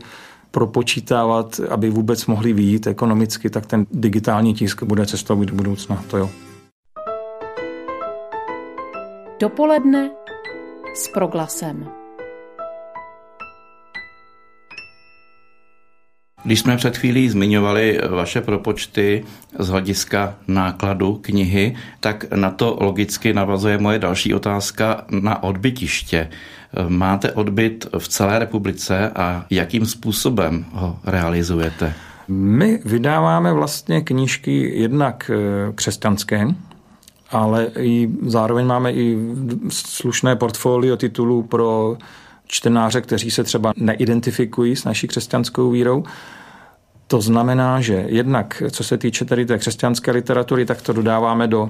propočítávat, 0.51 1.60
aby 1.69 1.89
vůbec 1.89 2.25
mohli 2.25 2.53
výjít 2.53 2.88
ekonomicky, 2.88 3.50
tak 3.50 3.65
ten 3.65 3.86
digitální 3.91 4.53
tisk 4.53 4.84
bude 4.84 5.05
cestou 5.05 5.43
do 5.43 5.55
budoucna. 5.55 6.03
To 6.08 6.17
jo. 6.17 6.29
Dopoledne 9.39 10.12
s 10.96 11.08
proglasem. 11.13 11.99
Když 16.43 16.60
jsme 16.60 16.77
před 16.77 16.98
chvílí 16.98 17.29
zmiňovali 17.29 18.00
vaše 18.10 18.41
propočty 18.41 19.24
z 19.60 19.67
hlediska 19.67 20.36
nákladu 20.48 21.19
knihy, 21.22 21.75
tak 22.00 22.31
na 22.36 22.50
to 22.50 22.77
logicky 22.81 23.34
navazuje 23.34 23.77
moje 23.77 24.00
další 24.00 24.34
otázka 24.34 25.05
na 25.10 25.43
odbytiště. 25.43 26.29
Máte 26.88 27.31
odbyt 27.31 27.88
v 27.98 28.08
celé 28.08 28.39
republice 28.39 29.10
a 29.10 29.46
jakým 29.50 29.86
způsobem 29.86 30.65
ho 30.72 31.00
realizujete? 31.05 31.93
My 32.27 32.79
vydáváme 32.86 33.53
vlastně 33.53 34.01
knížky 34.01 34.79
jednak 34.79 35.31
eh, 35.34 35.72
křesťanské, 35.75 36.48
ale 37.31 37.67
i 37.77 38.10
zároveň 38.22 38.65
máme 38.65 38.93
i 38.93 39.17
slušné 39.69 40.36
portfolio 40.36 40.98
titulů 40.98 41.43
pro 41.43 41.98
čtenáře, 42.50 43.01
kteří 43.01 43.32
se 43.32 43.44
třeba 43.44 43.74
neidentifikují 43.77 44.75
s 44.75 44.84
naší 44.84 45.08
křesťanskou 45.08 45.72
vírou. 45.72 46.03
To 47.08 47.22
znamená, 47.22 47.82
že 47.82 48.06
jednak, 48.08 48.63
co 48.72 48.84
se 48.84 48.98
týče 48.98 49.25
tady 49.25 49.46
té 49.46 49.58
křesťanské 49.58 50.12
literatury, 50.12 50.65
tak 50.65 50.82
to 50.82 50.94
dodáváme 50.94 51.48
do 51.48 51.70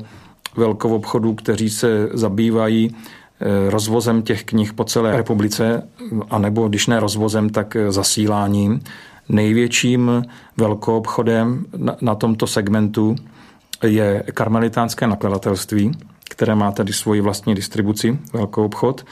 velkou 0.55 0.95
obchodů, 0.95 1.33
kteří 1.33 1.69
se 1.69 2.09
zabývají 2.13 2.95
eh, 2.95 3.69
rozvozem 3.69 4.21
těch 4.21 4.43
knih 4.43 4.73
po 4.73 4.83
celé 4.83 5.17
republice, 5.17 5.87
anebo 6.29 6.67
když 6.67 6.87
ne 6.87 6.99
rozvozem, 6.99 7.49
tak 7.49 7.77
zasíláním. 7.89 8.81
Největším 9.29 10.23
velkou 10.57 10.97
obchodem 10.97 11.65
na 12.01 12.15
tomto 12.15 12.47
segmentu 12.47 13.15
je 13.83 14.23
karmelitánské 14.33 15.07
nakladatelství, 15.07 15.91
které 16.29 16.55
má 16.55 16.71
tady 16.71 16.93
svoji 16.93 17.21
vlastní 17.21 17.55
distribuci, 17.55 18.19
velkou 18.33 18.65
obchod, 18.65 19.05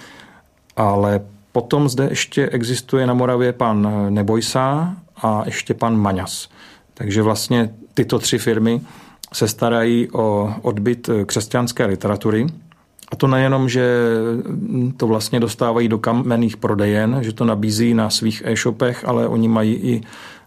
ale 0.76 1.22
potom 1.52 1.90
zde 1.90 2.08
ještě 2.10 2.50
existuje 2.50 3.08
na 3.08 3.14
Moravě 3.14 3.54
pan 3.54 4.08
Nebojsá 4.10 4.96
a 5.22 5.42
ještě 5.46 5.74
pan 5.74 5.98
Maňas. 5.98 6.50
Takže 6.94 7.22
vlastně 7.22 7.70
tyto 7.94 8.20
tři 8.20 8.38
firmy 8.38 8.82
se 9.34 9.48
starají 9.48 10.12
o 10.12 10.54
odbyt 10.62 11.10
křesťanské 11.26 11.86
literatury. 11.86 12.48
A 13.12 13.16
to 13.16 13.28
nejenom, 13.28 13.70
že 13.70 14.02
to 14.98 15.08
vlastně 15.08 15.40
dostávají 15.40 15.88
do 15.88 15.98
kamenných 15.98 16.58
prodejen, 16.58 17.18
že 17.22 17.34
to 17.34 17.46
nabízí 17.46 17.94
na 17.94 18.10
svých 18.10 18.44
e-shopech, 18.46 19.06
ale 19.08 19.28
oni 19.28 19.48
mají 19.48 19.74
i 19.74 20.02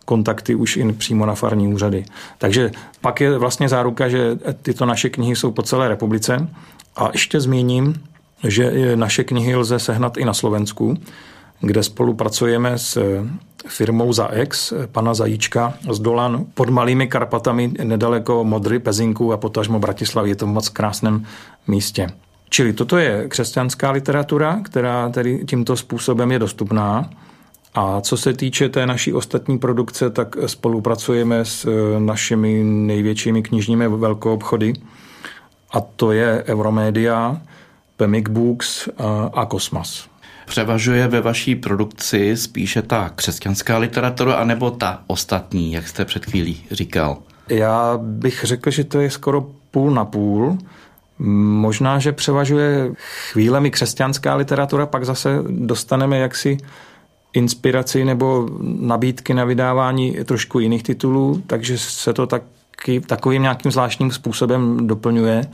kontakty 0.04 0.54
už 0.54 0.76
i 0.76 0.92
přímo 0.92 1.26
na 1.26 1.34
farní 1.34 1.74
úřady. 1.74 2.04
Takže 2.38 2.70
pak 3.00 3.20
je 3.20 3.38
vlastně 3.38 3.68
záruka, 3.68 4.08
že 4.08 4.38
tyto 4.62 4.86
naše 4.86 5.08
knihy 5.08 5.36
jsou 5.36 5.50
po 5.50 5.62
celé 5.62 5.88
republice. 5.88 6.48
A 6.96 7.08
ještě 7.12 7.40
zmíním, 7.40 7.94
že 8.44 8.96
naše 8.96 9.24
knihy 9.24 9.56
lze 9.56 9.78
sehnat 9.78 10.16
i 10.16 10.24
na 10.24 10.34
Slovensku, 10.34 10.96
kde 11.60 11.82
spolupracujeme 11.82 12.78
s 12.78 12.98
firmou 13.68 14.12
ZaEx, 14.12 14.72
pana 14.92 15.14
Zajíčka 15.14 15.74
z 15.90 15.98
Dolan 15.98 16.46
pod 16.54 16.70
Malými 16.70 17.06
Karpatami, 17.06 17.72
nedaleko 17.84 18.44
Modry, 18.44 18.78
Pezinku 18.78 19.32
a 19.32 19.36
potažmo 19.36 19.78
Bratislavy. 19.78 20.28
Je 20.28 20.36
to 20.36 20.46
v 20.46 20.48
moc 20.48 20.68
krásném 20.68 21.26
místě. 21.68 22.08
Čili 22.48 22.72
toto 22.72 22.96
je 22.96 23.28
křesťanská 23.28 23.90
literatura, 23.90 24.60
která 24.64 25.08
tedy 25.08 25.44
tímto 25.46 25.76
způsobem 25.76 26.32
je 26.32 26.38
dostupná. 26.38 27.10
A 27.74 28.00
co 28.00 28.16
se 28.16 28.32
týče 28.32 28.68
té 28.68 28.86
naší 28.86 29.12
ostatní 29.12 29.58
produkce, 29.58 30.10
tak 30.10 30.36
spolupracujeme 30.46 31.44
s 31.44 31.68
našimi 31.98 32.64
největšími 32.64 33.42
knižními 33.42 33.88
velkoobchody, 33.88 34.72
a 35.72 35.80
to 35.80 36.12
je 36.12 36.44
Euromedia, 36.46 37.40
Pemic 38.00 38.28
Books 38.28 38.88
a 39.32 39.46
Kosmas. 39.46 40.08
Převažuje 40.46 41.08
ve 41.08 41.20
vaší 41.20 41.54
produkci 41.54 42.36
spíše 42.36 42.82
ta 42.82 43.08
křesťanská 43.14 43.78
literatura, 43.78 44.34
anebo 44.34 44.70
ta 44.70 45.02
ostatní, 45.06 45.72
jak 45.72 45.88
jste 45.88 46.04
před 46.04 46.24
chvílí 46.24 46.64
říkal? 46.70 47.18
Já 47.48 47.98
bych 48.02 48.44
řekl, 48.44 48.70
že 48.70 48.84
to 48.84 49.00
je 49.00 49.10
skoro 49.10 49.46
půl 49.70 49.90
na 49.90 50.04
půl. 50.04 50.58
Možná, 51.18 51.98
že 51.98 52.12
převažuje 52.12 52.92
chvílemi 53.32 53.70
křesťanská 53.70 54.34
literatura, 54.34 54.86
pak 54.86 55.04
zase 55.04 55.38
dostaneme 55.48 56.18
jaksi 56.18 56.58
inspiraci 57.32 58.04
nebo 58.04 58.48
nabídky 58.62 59.34
na 59.34 59.44
vydávání 59.44 60.16
trošku 60.24 60.60
jiných 60.60 60.82
titulů, 60.82 61.42
takže 61.46 61.78
se 61.78 62.12
to 62.12 62.26
taky 62.26 63.00
takovým 63.00 63.42
nějakým 63.42 63.70
zvláštním 63.70 64.10
způsobem 64.10 64.86
doplňuje 64.86 65.44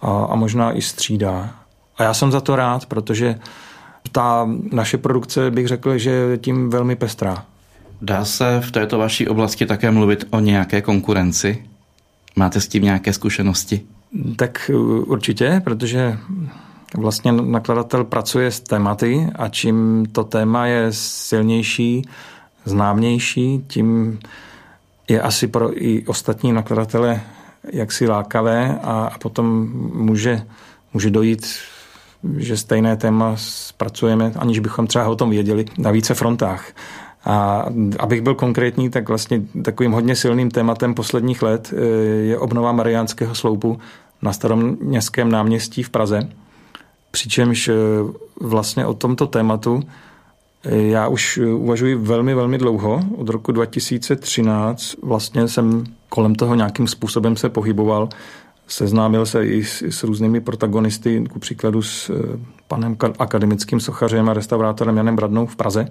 a, 0.00 0.24
a 0.30 0.36
možná 0.36 0.72
i 0.72 0.82
střídá. 0.82 1.59
A 2.00 2.02
já 2.02 2.14
jsem 2.14 2.32
za 2.32 2.40
to 2.40 2.56
rád, 2.56 2.86
protože 2.86 3.38
ta 4.12 4.48
naše 4.72 4.98
produkce 4.98 5.50
bych 5.50 5.68
řekl, 5.68 5.98
že 5.98 6.10
je 6.10 6.38
tím 6.38 6.70
velmi 6.70 6.96
pestrá. 6.96 7.44
Dá 8.02 8.24
se 8.24 8.60
v 8.60 8.70
této 8.70 8.98
vaší 8.98 9.28
oblasti 9.28 9.66
také 9.66 9.90
mluvit 9.90 10.24
o 10.30 10.40
nějaké 10.40 10.82
konkurenci? 10.82 11.64
Máte 12.36 12.60
s 12.60 12.68
tím 12.68 12.82
nějaké 12.82 13.12
zkušenosti? 13.12 13.80
Tak 14.36 14.70
určitě, 15.06 15.60
protože 15.64 16.18
vlastně 16.96 17.32
nakladatel 17.32 18.04
pracuje 18.04 18.50
s 18.50 18.60
tématy 18.60 19.28
a 19.34 19.48
čím 19.48 20.06
to 20.12 20.24
téma 20.24 20.66
je 20.66 20.86
silnější, 20.92 22.02
známější, 22.64 23.64
tím 23.66 24.18
je 25.08 25.20
asi 25.20 25.46
pro 25.46 25.84
i 25.84 26.06
ostatní 26.06 26.52
nakladatele 26.52 27.20
jaksi 27.72 28.08
lákavé 28.08 28.78
a 28.82 29.18
potom 29.22 29.70
může, 29.94 30.42
může 30.94 31.10
dojít 31.10 31.46
že 32.36 32.56
stejné 32.56 32.96
téma 32.96 33.32
zpracujeme, 33.36 34.32
aniž 34.36 34.58
bychom 34.58 34.86
třeba 34.86 35.08
o 35.08 35.16
tom 35.16 35.30
věděli, 35.30 35.64
na 35.78 35.90
více 35.90 36.14
frontách. 36.14 36.72
A 37.24 37.66
abych 37.98 38.22
byl 38.22 38.34
konkrétní, 38.34 38.90
tak 38.90 39.08
vlastně 39.08 39.42
takovým 39.62 39.92
hodně 39.92 40.16
silným 40.16 40.50
tématem 40.50 40.94
posledních 40.94 41.42
let 41.42 41.74
eh, 41.76 41.80
je 42.04 42.38
obnova 42.38 42.72
Mariánského 42.72 43.34
sloupu 43.34 43.78
na 44.22 44.32
starém 44.32 44.76
městském 44.80 45.30
náměstí 45.30 45.82
v 45.82 45.90
Praze. 45.90 46.28
Přičemž 47.10 47.68
eh, 47.68 47.74
vlastně 48.40 48.86
o 48.86 48.94
tomto 48.94 49.26
tématu 49.26 49.82
eh, 50.64 50.76
já 50.76 51.08
už 51.08 51.38
uvažuji 51.38 51.94
velmi, 51.94 52.34
velmi 52.34 52.58
dlouho. 52.58 53.00
Od 53.16 53.28
roku 53.28 53.52
2013 53.52 54.96
vlastně 55.02 55.48
jsem 55.48 55.84
kolem 56.08 56.34
toho 56.34 56.54
nějakým 56.54 56.88
způsobem 56.88 57.36
se 57.36 57.48
pohyboval 57.48 58.08
Seznámil 58.70 59.26
se 59.26 59.46
i 59.46 59.64
s, 59.64 59.82
i 59.82 59.92
s 59.92 60.04
různými 60.04 60.40
protagonisty, 60.40 61.24
ku 61.32 61.38
příkladu 61.38 61.82
s 61.82 62.10
eh, 62.10 62.38
panem 62.68 62.96
akademickým 63.18 63.80
sochařem 63.80 64.28
a 64.28 64.32
restaurátorem 64.32 64.96
Janem 64.96 65.16
Bradnou 65.16 65.46
v 65.46 65.56
Praze. 65.56 65.88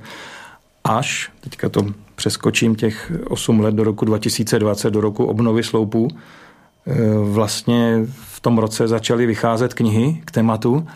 Až, 0.83 1.31
teďka 1.39 1.69
to 1.69 1.85
přeskočím 2.15 2.75
těch 2.75 3.11
8 3.27 3.59
let 3.59 3.75
do 3.75 3.83
roku 3.83 4.05
2020, 4.05 4.91
do 4.91 5.01
roku 5.01 5.25
obnovy 5.25 5.63
sloupů, 5.63 6.07
eh, 6.07 6.93
vlastně 7.23 8.05
v 8.13 8.39
tom 8.39 8.57
roce 8.57 8.87
začaly 8.87 9.25
vycházet 9.25 9.73
knihy 9.73 10.21
k 10.25 10.31
tématu 10.31 10.87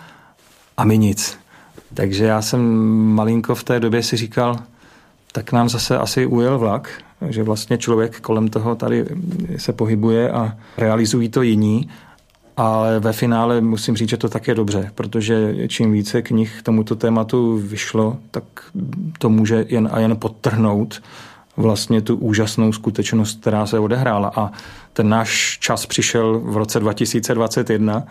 a 0.77 0.83
my 0.83 0.97
nic. 0.97 1.37
Takže 1.93 2.25
já 2.25 2.41
jsem 2.41 2.61
malinko 3.13 3.55
v 3.55 3.63
té 3.63 3.79
době 3.79 4.03
si 4.03 4.17
říkal, 4.17 4.55
tak 5.31 5.51
nám 5.51 5.69
zase 5.69 5.97
asi 5.97 6.25
ujel 6.25 6.59
vlak, 6.59 6.89
že 7.29 7.43
vlastně 7.43 7.77
člověk 7.77 8.19
kolem 8.19 8.47
toho 8.47 8.75
tady 8.75 9.05
se 9.57 9.73
pohybuje 9.73 10.31
a 10.31 10.57
realizují 10.77 11.29
to 11.29 11.41
jiní. 11.41 11.89
Ale 12.57 12.99
ve 12.99 13.13
finále 13.13 13.61
musím 13.61 13.95
říct, 13.95 14.09
že 14.09 14.17
to 14.17 14.29
tak 14.29 14.47
je 14.47 14.55
dobře, 14.55 14.91
protože 14.95 15.67
čím 15.67 15.91
více 15.91 16.21
knih 16.21 16.55
k 16.59 16.63
tomuto 16.63 16.95
tématu 16.95 17.57
vyšlo, 17.57 18.17
tak 18.31 18.43
to 19.17 19.29
může 19.29 19.65
jen 19.69 19.89
a 19.91 19.99
jen 19.99 20.15
podtrhnout 20.15 21.01
vlastně 21.57 22.01
tu 22.01 22.15
úžasnou 22.15 22.73
skutečnost, 22.73 23.41
která 23.41 23.65
se 23.65 23.79
odehrála. 23.79 24.31
A 24.35 24.51
ten 24.93 25.09
náš 25.09 25.57
čas 25.61 25.85
přišel 25.85 26.39
v 26.39 26.57
roce 26.57 26.79
2021, 26.79 28.03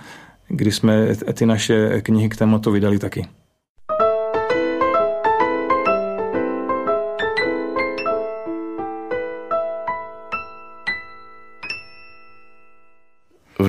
kdy 0.48 0.72
jsme 0.72 1.06
ty 1.32 1.46
naše 1.46 2.00
knihy 2.00 2.28
k 2.28 2.36
tématu 2.36 2.70
vydali 2.70 2.98
taky. 2.98 3.26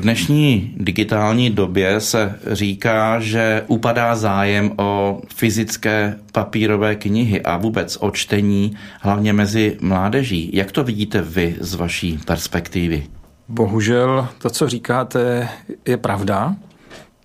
Dnešní 0.04 0.74
digitální 0.78 1.50
době 1.50 2.00
se 2.00 2.40
říká, 2.52 3.20
že 3.20 3.64
upadá 3.68 4.16
zájem 4.16 4.72
o 4.78 5.22
fyzické 5.36 6.20
papírové 6.32 6.96
knihy 6.96 7.42
a 7.42 7.58
vůbec 7.58 7.98
o 8.02 8.12
čtení, 8.12 8.78
hlavně 9.02 9.34
mezi 9.34 9.78
mládeží. 9.82 10.50
Jak 10.54 10.72
to 10.72 10.84
vidíte 10.84 11.22
vy 11.22 11.56
z 11.60 11.76
vaší 11.76 12.20
perspektivy? 12.26 13.04
Bohužel 13.48 14.28
to, 14.38 14.50
co 14.50 14.70
říkáte, 14.70 15.50
je 15.88 15.98
pravda. 15.98 16.56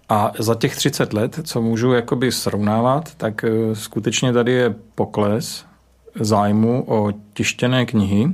A 0.09 0.33
za 0.39 0.55
těch 0.55 0.77
30 0.77 1.13
let, 1.13 1.41
co 1.45 1.63
můžu 1.63 1.93
jakoby 1.93 2.33
srovnávat, 2.33 3.15
tak 3.15 3.45
eh, 3.45 3.75
skutečně 3.75 4.33
tady 4.33 4.53
je 4.53 4.75
pokles 4.95 5.65
zájmu 6.21 6.85
o 6.87 7.13
tištěné 7.33 7.87
knihy. 7.87 8.29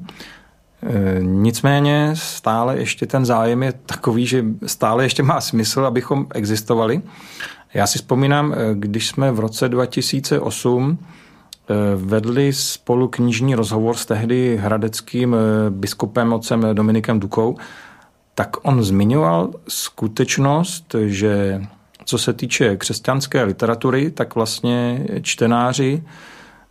Eh, 0.86 1.18
nicméně 1.20 2.10
stále 2.14 2.78
ještě 2.78 3.06
ten 3.06 3.24
zájem 3.24 3.62
je 3.62 3.72
takový, 3.72 4.26
že 4.26 4.44
stále 4.66 5.04
ještě 5.04 5.22
má 5.22 5.40
smysl, 5.40 5.86
abychom 5.86 6.26
existovali. 6.34 7.02
Já 7.74 7.86
si 7.86 7.98
vzpomínám, 7.98 8.52
eh, 8.52 8.56
když 8.74 9.08
jsme 9.08 9.32
v 9.32 9.40
roce 9.40 9.68
2008 9.68 10.98
vedli 11.96 12.52
spolu 12.52 13.08
knižní 13.08 13.54
rozhovor 13.54 13.96
s 13.96 14.06
tehdy 14.06 14.56
hradeckým 14.62 15.36
biskupem 15.70 16.32
otcem 16.32 16.66
Dominikem 16.72 17.20
Dukou, 17.20 17.56
tak 18.34 18.56
on 18.62 18.82
zmiňoval 18.82 19.50
skutečnost, 19.68 20.94
že 21.06 21.62
co 22.04 22.18
se 22.18 22.32
týče 22.32 22.76
křesťanské 22.76 23.44
literatury, 23.44 24.10
tak 24.10 24.34
vlastně 24.34 25.06
čtenáři, 25.22 26.02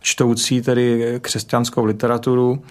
čtoucí 0.00 0.62
tedy 0.62 1.18
křesťanskou 1.20 1.84
literaturu, 1.84 2.62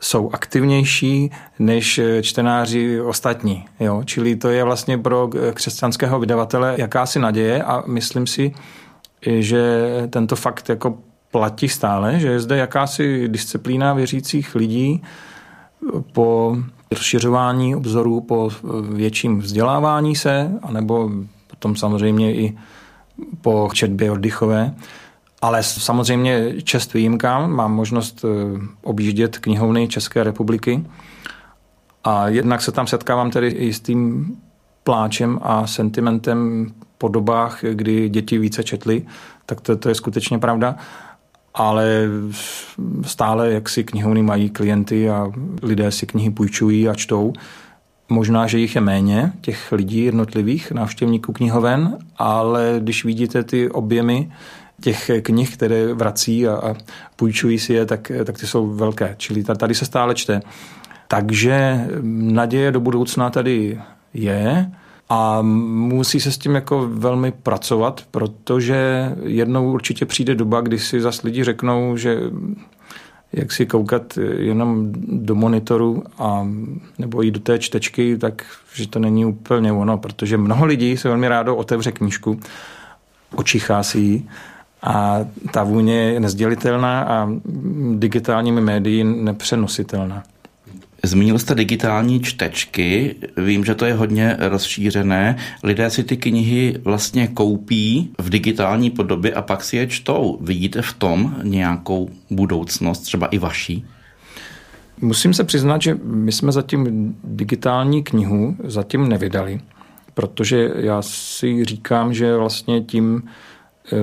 jsou 0.00 0.30
aktivnější 0.32 1.30
než 1.58 2.00
čtenáři 2.22 3.00
ostatní. 3.00 3.64
Jo? 3.80 4.02
Čili 4.04 4.36
to 4.36 4.48
je 4.48 4.64
vlastně 4.64 4.98
pro 4.98 5.30
křesťanského 5.54 6.20
vydavatele 6.20 6.74
jakási 6.78 7.18
naděje 7.18 7.62
a 7.62 7.82
myslím 7.86 8.26
si, 8.26 8.54
že 9.22 9.86
tento 10.10 10.36
fakt 10.36 10.68
jako 10.68 10.98
platí 11.30 11.68
stále, 11.68 12.20
že 12.20 12.28
je 12.28 12.40
zde 12.40 12.56
jakási 12.56 13.28
disciplína 13.28 13.94
věřících 13.94 14.54
lidí 14.54 15.02
po 16.12 16.56
rozšiřování 16.90 17.76
obzorů 17.76 18.20
po 18.20 18.50
větším 18.92 19.38
vzdělávání 19.38 20.16
se, 20.16 20.52
anebo 20.62 21.10
potom 21.46 21.76
samozřejmě 21.76 22.34
i 22.34 22.58
po 23.40 23.70
četbě 23.72 24.10
oddychové. 24.10 24.74
Ale 25.42 25.62
samozřejmě 25.62 26.62
čest 26.62 26.94
výjimkám, 26.94 27.52
mám 27.52 27.74
možnost 27.74 28.24
eh, 28.24 28.60
objíždět 28.82 29.38
knihovny 29.38 29.88
České 29.88 30.24
republiky. 30.24 30.84
A 32.04 32.28
jednak 32.28 32.62
se 32.62 32.72
tam 32.72 32.86
setkávám 32.86 33.30
tedy 33.30 33.48
i 33.48 33.72
s 33.72 33.80
tím 33.80 34.36
pláčem 34.84 35.38
a 35.42 35.66
sentimentem 35.66 36.66
po 36.98 37.08
dobách, 37.08 37.64
kdy 37.72 38.08
děti 38.08 38.38
více 38.38 38.64
četly, 38.64 39.06
tak 39.46 39.60
to, 39.60 39.76
to 39.76 39.88
je 39.88 39.94
skutečně 39.94 40.38
pravda. 40.38 40.76
Ale 41.54 42.08
stále 43.02 43.50
jak 43.50 43.68
si 43.68 43.84
knihovny 43.84 44.22
mají 44.22 44.50
klienty 44.50 45.10
a 45.10 45.32
lidé 45.62 45.92
si 45.92 46.06
knihy 46.06 46.30
půjčují 46.30 46.88
a 46.88 46.94
čtou. 46.94 47.32
Možná, 48.08 48.46
že 48.46 48.58
jich 48.58 48.74
je 48.74 48.80
méně, 48.80 49.32
těch 49.40 49.72
lidí 49.72 50.04
jednotlivých, 50.04 50.72
návštěvníků 50.72 51.32
knihoven, 51.32 51.98
ale 52.16 52.76
když 52.80 53.04
vidíte 53.04 53.44
ty 53.44 53.70
objemy 53.70 54.32
těch 54.80 55.10
knih, 55.22 55.56
které 55.56 55.94
vrací 55.94 56.48
a, 56.48 56.54
a 56.54 56.74
půjčují 57.16 57.58
si 57.58 57.72
je, 57.72 57.86
tak, 57.86 58.12
tak 58.24 58.38
ty 58.38 58.46
jsou 58.46 58.66
velké. 58.66 59.14
Čili 59.18 59.44
tady 59.44 59.74
se 59.74 59.84
stále 59.84 60.14
čte. 60.14 60.40
Takže 61.08 61.86
naděje 62.02 62.72
do 62.72 62.80
budoucna 62.80 63.30
tady 63.30 63.80
je. 64.14 64.70
A 65.08 65.42
musí 65.42 66.20
se 66.20 66.32
s 66.32 66.38
tím 66.38 66.54
jako 66.54 66.88
velmi 66.92 67.32
pracovat, 67.32 68.04
protože 68.10 69.10
jednou 69.22 69.72
určitě 69.72 70.06
přijde 70.06 70.34
doba, 70.34 70.60
kdy 70.60 70.78
si 70.78 71.00
zase 71.00 71.20
lidi 71.24 71.44
řeknou, 71.44 71.96
že 71.96 72.20
jak 73.32 73.52
si 73.52 73.66
koukat 73.66 74.18
jenom 74.36 74.92
do 75.08 75.34
monitoru 75.34 76.02
a 76.18 76.48
nebo 76.98 77.24
i 77.24 77.30
do 77.30 77.40
té 77.40 77.58
čtečky, 77.58 78.18
tak 78.18 78.44
že 78.74 78.88
to 78.88 78.98
není 78.98 79.24
úplně 79.24 79.72
ono, 79.72 79.98
protože 79.98 80.36
mnoho 80.36 80.66
lidí 80.66 80.96
se 80.96 81.08
velmi 81.08 81.28
rádo 81.28 81.56
otevře 81.56 81.92
knížku, 81.92 82.40
očichá 83.34 83.82
si 83.82 83.98
ji 83.98 84.28
a 84.82 85.18
ta 85.52 85.64
vůně 85.64 85.94
je 85.94 86.20
nezdělitelná 86.20 87.02
a 87.02 87.28
digitálními 87.94 88.60
médii 88.60 89.04
nepřenositelná. 89.04 90.22
Zmínil 91.04 91.38
jste 91.38 91.54
digitální 91.54 92.20
čtečky, 92.20 93.14
vím, 93.36 93.64
že 93.64 93.74
to 93.74 93.84
je 93.84 93.94
hodně 93.94 94.36
rozšířené. 94.38 95.36
Lidé 95.62 95.90
si 95.90 96.04
ty 96.04 96.16
knihy 96.16 96.78
vlastně 96.84 97.28
koupí 97.28 98.12
v 98.18 98.30
digitální 98.30 98.90
podobě 98.90 99.34
a 99.34 99.42
pak 99.42 99.64
si 99.64 99.76
je 99.76 99.86
čtou. 99.86 100.38
Vidíte 100.40 100.82
v 100.82 100.92
tom 100.92 101.34
nějakou 101.42 102.10
budoucnost, 102.30 103.00
třeba 103.00 103.26
i 103.26 103.38
vaší? 103.38 103.84
Musím 105.00 105.34
se 105.34 105.44
přiznat, 105.44 105.82
že 105.82 105.98
my 106.04 106.32
jsme 106.32 106.52
zatím 106.52 107.14
digitální 107.24 108.02
knihu 108.02 108.56
zatím 108.64 109.08
nevydali, 109.08 109.60
protože 110.14 110.70
já 110.76 111.02
si 111.02 111.64
říkám, 111.64 112.14
že 112.14 112.36
vlastně 112.36 112.80
tím 112.80 113.22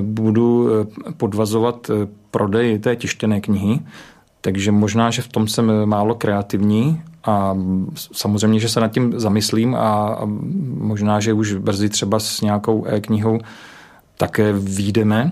budu 0.01 0.69
eh, 0.69 1.11
podvazovat 1.17 1.89
eh, 1.89 2.07
prodej 2.31 2.79
té 2.79 2.95
tištěné 2.95 3.41
knihy, 3.41 3.79
takže 4.41 4.71
možná, 4.71 5.11
že 5.11 5.21
v 5.21 5.27
tom 5.27 5.47
jsem 5.47 5.85
málo 5.85 6.15
kreativní 6.15 7.01
a 7.23 7.57
samozřejmě, 8.11 8.59
že 8.59 8.69
se 8.69 8.79
nad 8.79 8.87
tím 8.91 9.19
zamyslím 9.19 9.75
a 9.75 10.19
možná, 10.77 11.19
že 11.19 11.33
už 11.33 11.53
brzy 11.53 11.89
třeba 11.89 12.19
s 12.19 12.41
nějakou 12.41 12.85
e-knihou 12.85 13.39
také 14.17 14.53
výjdeme. 14.53 15.31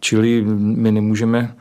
Čili 0.00 0.44
my 0.58 0.92
nemůžeme 0.92 1.54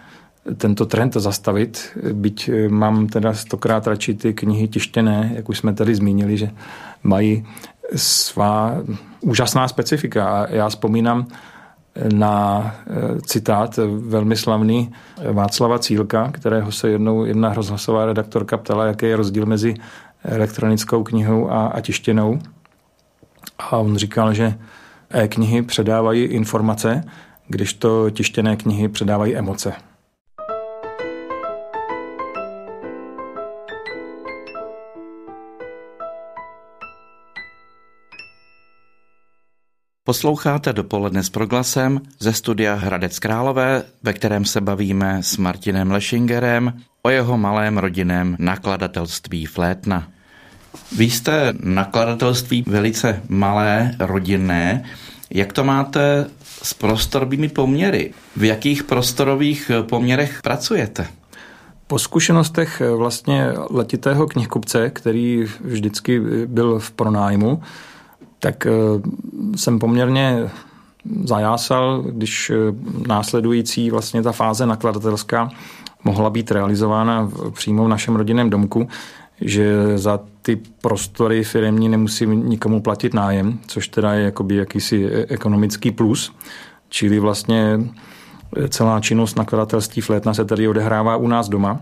tento 0.57 0.85
trend 0.85 1.13
zastavit, 1.13 1.97
byť 2.13 2.49
mám 2.69 3.07
teda 3.07 3.33
stokrát 3.33 3.87
radši 3.87 4.13
ty 4.13 4.33
knihy 4.33 4.67
tištěné, 4.67 5.31
jak 5.35 5.49
už 5.49 5.57
jsme 5.57 5.73
tady 5.73 5.95
zmínili, 5.95 6.37
že 6.37 6.49
mají 7.03 7.45
svá 7.95 8.77
úžasná 9.21 9.67
specifika. 9.67 10.29
A 10.29 10.47
já 10.49 10.69
vzpomínám, 10.69 11.27
na 12.13 12.75
eh, 12.87 13.21
citát 13.21 13.79
velmi 13.99 14.35
slavný 14.35 14.91
Václava 15.31 15.79
Cílka, 15.79 16.31
kterého 16.31 16.71
se 16.71 16.89
jednou 16.89 17.25
jedna 17.25 17.53
rozhlasová 17.53 18.05
redaktorka 18.05 18.57
ptala, 18.57 18.85
jaký 18.85 19.05
je 19.05 19.15
rozdíl 19.15 19.45
mezi 19.45 19.73
elektronickou 20.23 21.03
knihou 21.03 21.51
a, 21.51 21.67
a 21.67 21.81
tištěnou. 21.81 22.39
A 23.59 23.77
on 23.77 23.97
říkal, 23.97 24.33
že 24.33 24.57
e-knihy 25.09 25.61
předávají 25.61 26.23
informace, 26.23 27.03
když 27.47 27.73
to 27.73 28.09
tištěné 28.09 28.55
knihy 28.55 28.89
předávají 28.89 29.35
emoce. 29.35 29.73
Posloucháte 40.05 40.73
dopoledne 40.73 41.23
s 41.23 41.29
proglasem 41.29 42.01
ze 42.19 42.33
studia 42.33 42.75
Hradec 42.75 43.19
Králové, 43.19 43.83
ve 44.03 44.13
kterém 44.13 44.45
se 44.45 44.61
bavíme 44.61 45.23
s 45.23 45.37
Martinem 45.37 45.91
Lešingerem 45.91 46.73
o 47.01 47.09
jeho 47.09 47.37
malém 47.37 47.77
rodinném 47.77 48.35
nakladatelství 48.39 49.45
Flétna. 49.45 50.07
Vy 50.97 51.09
jste 51.09 51.53
nakladatelství 51.63 52.63
velice 52.67 53.21
malé, 53.29 53.95
rodinné. 53.99 54.83
Jak 55.29 55.53
to 55.53 55.63
máte 55.63 56.25
s 56.63 56.73
prostorovými 56.73 57.49
poměry? 57.49 58.13
V 58.35 58.43
jakých 58.43 58.83
prostorových 58.83 59.71
poměrech 59.89 60.41
pracujete? 60.41 61.07
Po 61.87 61.99
zkušenostech 61.99 62.81
vlastně 62.97 63.47
letitého 63.69 64.27
knihkupce, 64.27 64.89
který 64.89 65.45
vždycky 65.61 66.19
byl 66.45 66.79
v 66.79 66.91
pronájmu, 66.91 67.61
tak 68.43 68.65
eh, 68.65 68.71
jsem 69.55 69.79
poměrně 69.79 70.49
zajásal, 71.23 72.01
když 72.01 72.49
eh, 72.49 72.55
následující 73.07 73.89
vlastně 73.89 74.23
ta 74.23 74.31
fáze 74.31 74.65
nakladatelská 74.65 75.49
mohla 76.03 76.29
být 76.29 76.51
realizována 76.51 77.31
přímo 77.53 77.85
v 77.85 77.87
našem 77.87 78.15
rodinném 78.15 78.49
domku, 78.49 78.87
že 79.41 79.97
za 79.97 80.19
ty 80.41 80.59
prostory 80.81 81.43
firmní 81.43 81.89
nemusím 81.89 82.49
nikomu 82.49 82.81
platit 82.81 83.13
nájem, 83.13 83.59
což 83.67 83.87
teda 83.87 84.13
je 84.13 84.23
jakoby 84.23 84.55
jakýsi 84.55 85.05
e, 85.05 85.25
ekonomický 85.29 85.91
plus, 85.91 86.35
čili 86.89 87.19
vlastně 87.19 87.79
celá 88.69 88.99
činnost 88.99 89.37
nakladatelství 89.37 90.01
Flétna 90.01 90.33
se 90.33 90.45
tady 90.45 90.67
odehrává 90.67 91.15
u 91.15 91.27
nás 91.27 91.49
doma. 91.49 91.79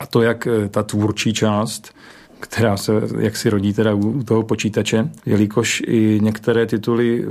A 0.00 0.06
to 0.06 0.22
jak 0.22 0.48
ta 0.70 0.82
tvůrčí 0.82 1.32
část, 1.32 1.92
která 2.40 2.76
se 2.76 2.92
jaksi 3.18 3.50
rodí 3.50 3.72
teda 3.72 3.94
u 3.94 4.22
toho 4.22 4.42
počítače. 4.42 5.10
Jelikož 5.26 5.82
i 5.86 6.18
některé 6.22 6.66
tituly 6.66 7.26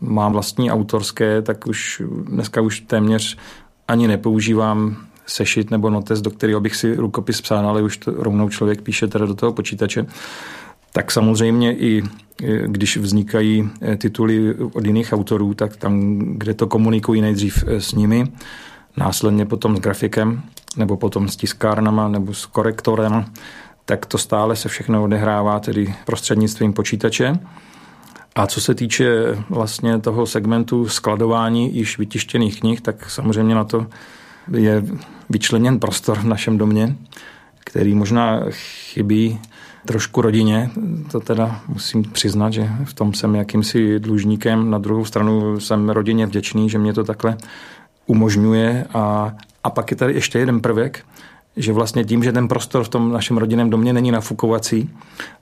mám 0.00 0.32
vlastní 0.32 0.70
autorské, 0.70 1.42
tak 1.42 1.66
už 1.66 2.02
dneska 2.28 2.60
už 2.60 2.80
téměř 2.80 3.36
ani 3.88 4.08
nepoužívám 4.08 4.96
sešit 5.26 5.70
nebo 5.70 5.90
notes, 5.90 6.22
do 6.22 6.30
kterého 6.30 6.60
bych 6.60 6.76
si 6.76 6.94
rukopis 6.94 7.40
psal, 7.40 7.68
ale 7.68 7.82
už 7.82 7.96
to 7.96 8.10
rovnou 8.16 8.48
člověk 8.48 8.82
píše 8.82 9.06
teda 9.06 9.26
do 9.26 9.34
toho 9.34 9.52
počítače. 9.52 10.06
Tak 10.92 11.10
samozřejmě 11.10 11.76
i 11.76 12.02
když 12.66 12.96
vznikají 12.96 13.70
eh, 13.82 13.96
tituly 13.96 14.54
od 14.54 14.86
jiných 14.86 15.12
autorů, 15.12 15.54
tak 15.54 15.76
tam, 15.76 16.18
kde 16.18 16.54
to 16.54 16.66
komunikují 16.66 17.20
nejdřív 17.20 17.64
eh, 17.66 17.80
s 17.80 17.92
nimi, 17.92 18.24
následně 18.96 19.46
potom 19.46 19.76
s 19.76 19.80
grafikem, 19.80 20.42
nebo 20.76 20.96
potom 20.96 21.28
s 21.28 21.36
tiskárnama, 21.36 22.08
nebo 22.08 22.34
s 22.34 22.46
korektorem, 22.46 23.24
tak 23.88 24.06
to 24.06 24.18
stále 24.18 24.56
se 24.56 24.68
všechno 24.68 25.04
odehrává 25.04 25.60
tedy 25.60 25.94
prostřednictvím 26.04 26.72
počítače. 26.72 27.38
A 28.34 28.46
co 28.46 28.60
se 28.60 28.74
týče 28.74 29.08
vlastně 29.50 29.98
toho 29.98 30.26
segmentu 30.26 30.88
skladování 30.88 31.76
již 31.76 31.98
vytištěných 31.98 32.60
knih, 32.60 32.80
tak 32.80 33.10
samozřejmě 33.10 33.54
na 33.54 33.64
to 33.64 33.86
je 34.52 34.84
vyčleněn 35.30 35.80
prostor 35.80 36.18
v 36.18 36.24
našem 36.24 36.58
domě, 36.58 36.96
který 37.58 37.94
možná 37.94 38.40
chybí 38.50 39.40
trošku 39.86 40.22
rodině. 40.22 40.70
To 41.12 41.20
teda 41.20 41.60
musím 41.68 42.02
přiznat, 42.02 42.52
že 42.52 42.68
v 42.84 42.94
tom 42.94 43.14
jsem 43.14 43.34
jakýmsi 43.34 43.98
dlužníkem. 43.98 44.70
Na 44.70 44.78
druhou 44.78 45.04
stranu 45.04 45.60
jsem 45.60 45.90
rodině 45.90 46.26
vděčný, 46.26 46.70
že 46.70 46.78
mě 46.78 46.92
to 46.92 47.04
takhle 47.04 47.36
umožňuje. 48.06 48.86
A, 48.94 49.32
a 49.64 49.70
pak 49.70 49.90
je 49.90 49.96
tady 49.96 50.14
ještě 50.14 50.38
jeden 50.38 50.60
prvek, 50.60 51.04
že 51.58 51.72
vlastně 51.72 52.04
tím, 52.04 52.24
že 52.24 52.32
ten 52.32 52.48
prostor 52.48 52.84
v 52.84 52.88
tom 52.88 53.12
našem 53.12 53.36
rodinném 53.36 53.70
domě 53.70 53.92
není 53.92 54.10
nafukovací, 54.10 54.90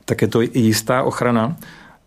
tak 0.05 0.23
je 0.23 0.29
to 0.29 0.43
i 0.43 0.51
jistá 0.55 1.03
ochrana 1.03 1.57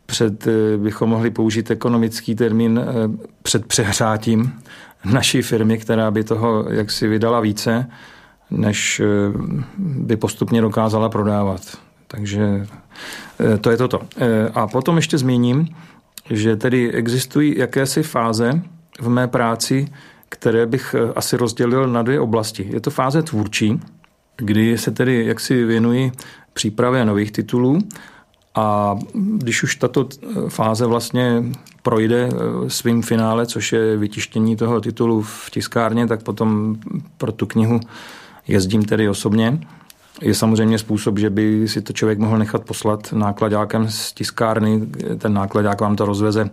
před, 0.09 0.47
eh, 0.47 0.77
bychom 0.77 1.09
mohli 1.09 1.31
použít 1.31 1.71
ekonomický 1.71 2.35
termín, 2.35 2.79
eh, 2.79 3.27
před 3.43 3.65
přehrátím 3.65 4.53
naší 5.05 5.41
firmy, 5.41 5.77
která 5.77 6.11
by 6.11 6.23
toho 6.23 6.65
jaksi 6.69 7.07
vydala 7.07 7.39
více, 7.39 7.89
než 8.51 8.99
eh, 8.99 9.05
by 9.77 10.17
postupně 10.17 10.61
dokázala 10.61 11.09
prodávat. 11.09 11.61
Takže 12.07 12.67
to 13.61 13.71
je 13.71 13.77
toto. 13.77 14.01
A 14.53 14.67
potom 14.67 14.95
ještě 14.95 15.17
zmíním, 15.17 15.67
že 16.29 16.55
tedy 16.55 16.91
existují 16.91 17.57
jakési 17.57 18.03
fáze 18.03 18.61
v 18.99 19.09
mé 19.09 19.27
práci, 19.27 19.87
které 20.29 20.65
bych 20.65 20.95
asi 21.15 21.37
rozdělil 21.37 21.87
na 21.87 22.01
dvě 22.01 22.19
oblasti. 22.19 22.67
Je 22.73 22.79
to 22.79 22.89
fáze 22.89 23.23
tvůrčí, 23.23 23.79
kdy 24.39 24.77
se 24.77 24.91
tedy 24.91 25.25
jaksi 25.25 25.63
věnuji 25.63 26.11
přípravě 26.53 27.05
nových 27.05 27.31
titulů 27.31 27.79
a 28.55 28.95
když 29.13 29.63
už 29.63 29.75
tato 29.75 30.09
fáze 30.47 30.85
vlastně 30.85 31.43
projde 31.83 32.29
eh, 32.31 32.69
svým 32.69 33.01
finále, 33.01 33.45
což 33.45 33.73
je 33.73 33.97
vytištění 33.97 34.55
toho 34.55 34.81
titulu 34.81 35.21
v 35.21 35.49
tiskárně, 35.51 36.07
tak 36.07 36.23
potom 36.23 36.75
pro 37.17 37.31
tu 37.31 37.45
knihu 37.45 37.79
jezdím 38.47 38.85
tedy 38.85 39.09
osobně. 39.09 39.59
Je 40.21 40.35
samozřejmě 40.35 40.77
způsob, 40.77 41.19
že 41.19 41.29
by 41.29 41.67
si 41.67 41.81
to 41.81 41.93
člověk 41.93 42.19
mohl 42.19 42.37
nechat 42.37 42.63
poslat 42.63 43.13
nákladákem 43.13 43.89
z 43.89 44.13
tiskárny, 44.13 44.81
ten 45.17 45.33
nákladák 45.33 45.81
vám 45.81 45.95
to 45.95 46.05
rozveze 46.05 46.49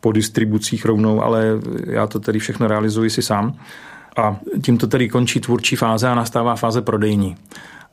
po 0.00 0.12
distribucích 0.12 0.84
rovnou, 0.84 1.22
ale 1.22 1.46
já 1.86 2.06
to 2.06 2.20
tedy 2.20 2.38
všechno 2.38 2.68
realizuji 2.68 3.10
si 3.10 3.22
sám. 3.22 3.54
A 4.18 4.36
tímto 4.62 4.86
tedy 4.86 5.08
končí 5.08 5.40
tvůrčí 5.40 5.76
fáze 5.76 6.08
a 6.08 6.14
nastává 6.14 6.56
fáze 6.56 6.82
prodejní. 6.82 7.36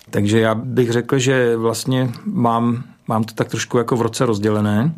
Takže 0.09 0.39
já 0.39 0.55
bych 0.55 0.91
řekl, 0.91 1.19
že 1.19 1.57
vlastně 1.57 2.09
mám, 2.25 2.83
mám 3.07 3.23
to 3.23 3.33
tak 3.33 3.49
trošku 3.49 3.77
jako 3.77 3.95
v 3.95 4.01
roce 4.01 4.25
rozdělené, 4.25 4.95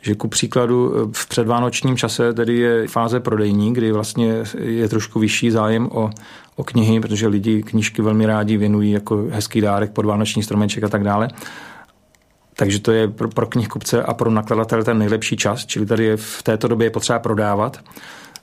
že 0.00 0.14
ku 0.14 0.28
příkladu 0.28 0.94
eh, 0.94 1.08
v 1.12 1.28
předvánočním 1.28 1.96
čase 1.96 2.32
tedy 2.32 2.56
je 2.56 2.88
fáze 2.88 3.20
prodejní, 3.20 3.72
kdy 3.72 3.92
vlastně 3.92 4.34
je 4.58 4.88
trošku 4.88 5.20
vyšší 5.20 5.50
zájem 5.50 5.88
o, 5.92 6.10
o 6.56 6.64
knihy, 6.64 7.00
protože 7.00 7.26
lidi 7.26 7.62
knížky 7.62 8.02
velmi 8.02 8.26
rádi 8.26 8.56
věnují 8.56 8.90
jako 8.90 9.26
hezký 9.30 9.60
dárek, 9.60 9.90
podvánoční 9.90 10.42
stromeček 10.42 10.84
a 10.84 10.88
tak 10.88 11.02
dále. 11.02 11.28
Takže 12.56 12.80
to 12.80 12.92
je 12.92 13.08
pro, 13.08 13.28
pro 13.28 13.46
knihkupce 13.46 14.02
a 14.02 14.14
pro 14.14 14.30
nakladatele 14.30 14.84
ten 14.84 14.98
nejlepší 14.98 15.36
čas, 15.36 15.66
čili 15.66 15.86
tady 15.86 16.04
je 16.04 16.16
v 16.16 16.42
této 16.42 16.68
době 16.68 16.86
je 16.86 16.90
potřeba 16.90 17.18
prodávat. 17.18 17.80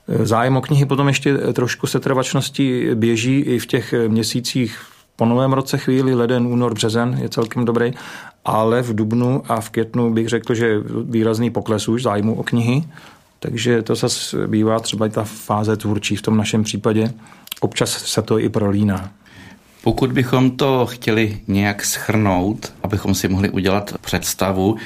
Eh, 0.08 0.26
zájem 0.26 0.56
o 0.56 0.60
knihy 0.60 0.84
potom 0.84 1.08
ještě 1.08 1.36
trošku 1.36 1.86
setrvačnosti 1.86 2.94
běží 2.94 3.40
i 3.40 3.58
v 3.58 3.66
těch 3.66 3.94
měsících 4.08 4.78
po 5.16 5.24
novém 5.24 5.52
roce 5.52 5.78
chvíli, 5.78 6.14
leden, 6.14 6.46
únor, 6.46 6.74
březen 6.74 7.18
je 7.22 7.28
celkem 7.28 7.64
dobrý, 7.64 7.92
ale 8.44 8.82
v 8.82 8.94
dubnu 8.94 9.42
a 9.48 9.60
v 9.60 9.70
květnu 9.70 10.12
bych 10.12 10.28
řekl, 10.28 10.54
že 10.54 10.78
výrazný 11.04 11.50
pokles 11.50 11.88
už 11.88 12.02
zájmu 12.02 12.34
o 12.34 12.42
knihy, 12.42 12.84
takže 13.38 13.82
to 13.82 13.94
zase 13.94 14.46
bývá 14.46 14.80
třeba 14.80 15.06
i 15.06 15.10
ta 15.10 15.24
fáze 15.24 15.76
tvůrčí 15.76 16.16
v 16.16 16.22
tom 16.22 16.36
našem 16.36 16.62
případě. 16.62 17.12
Občas 17.60 17.90
se 17.90 18.22
to 18.22 18.38
i 18.38 18.48
prolíná. 18.48 19.10
Pokud 19.82 20.12
bychom 20.12 20.50
to 20.50 20.86
chtěli 20.86 21.40
nějak 21.48 21.84
schrnout, 21.84 22.72
abychom 22.82 23.14
si 23.14 23.28
mohli 23.28 23.50
udělat 23.50 23.94
představu, 24.00 24.76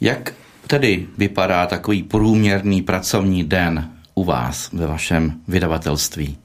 jak 0.00 0.32
tedy 0.66 1.06
vypadá 1.18 1.66
takový 1.66 2.02
průměrný 2.02 2.82
pracovní 2.82 3.44
den 3.44 3.90
u 4.18 4.24
vás 4.24 4.72
ve 4.72 4.86
vašem 4.86 5.32
vydavatelství? 5.48 6.38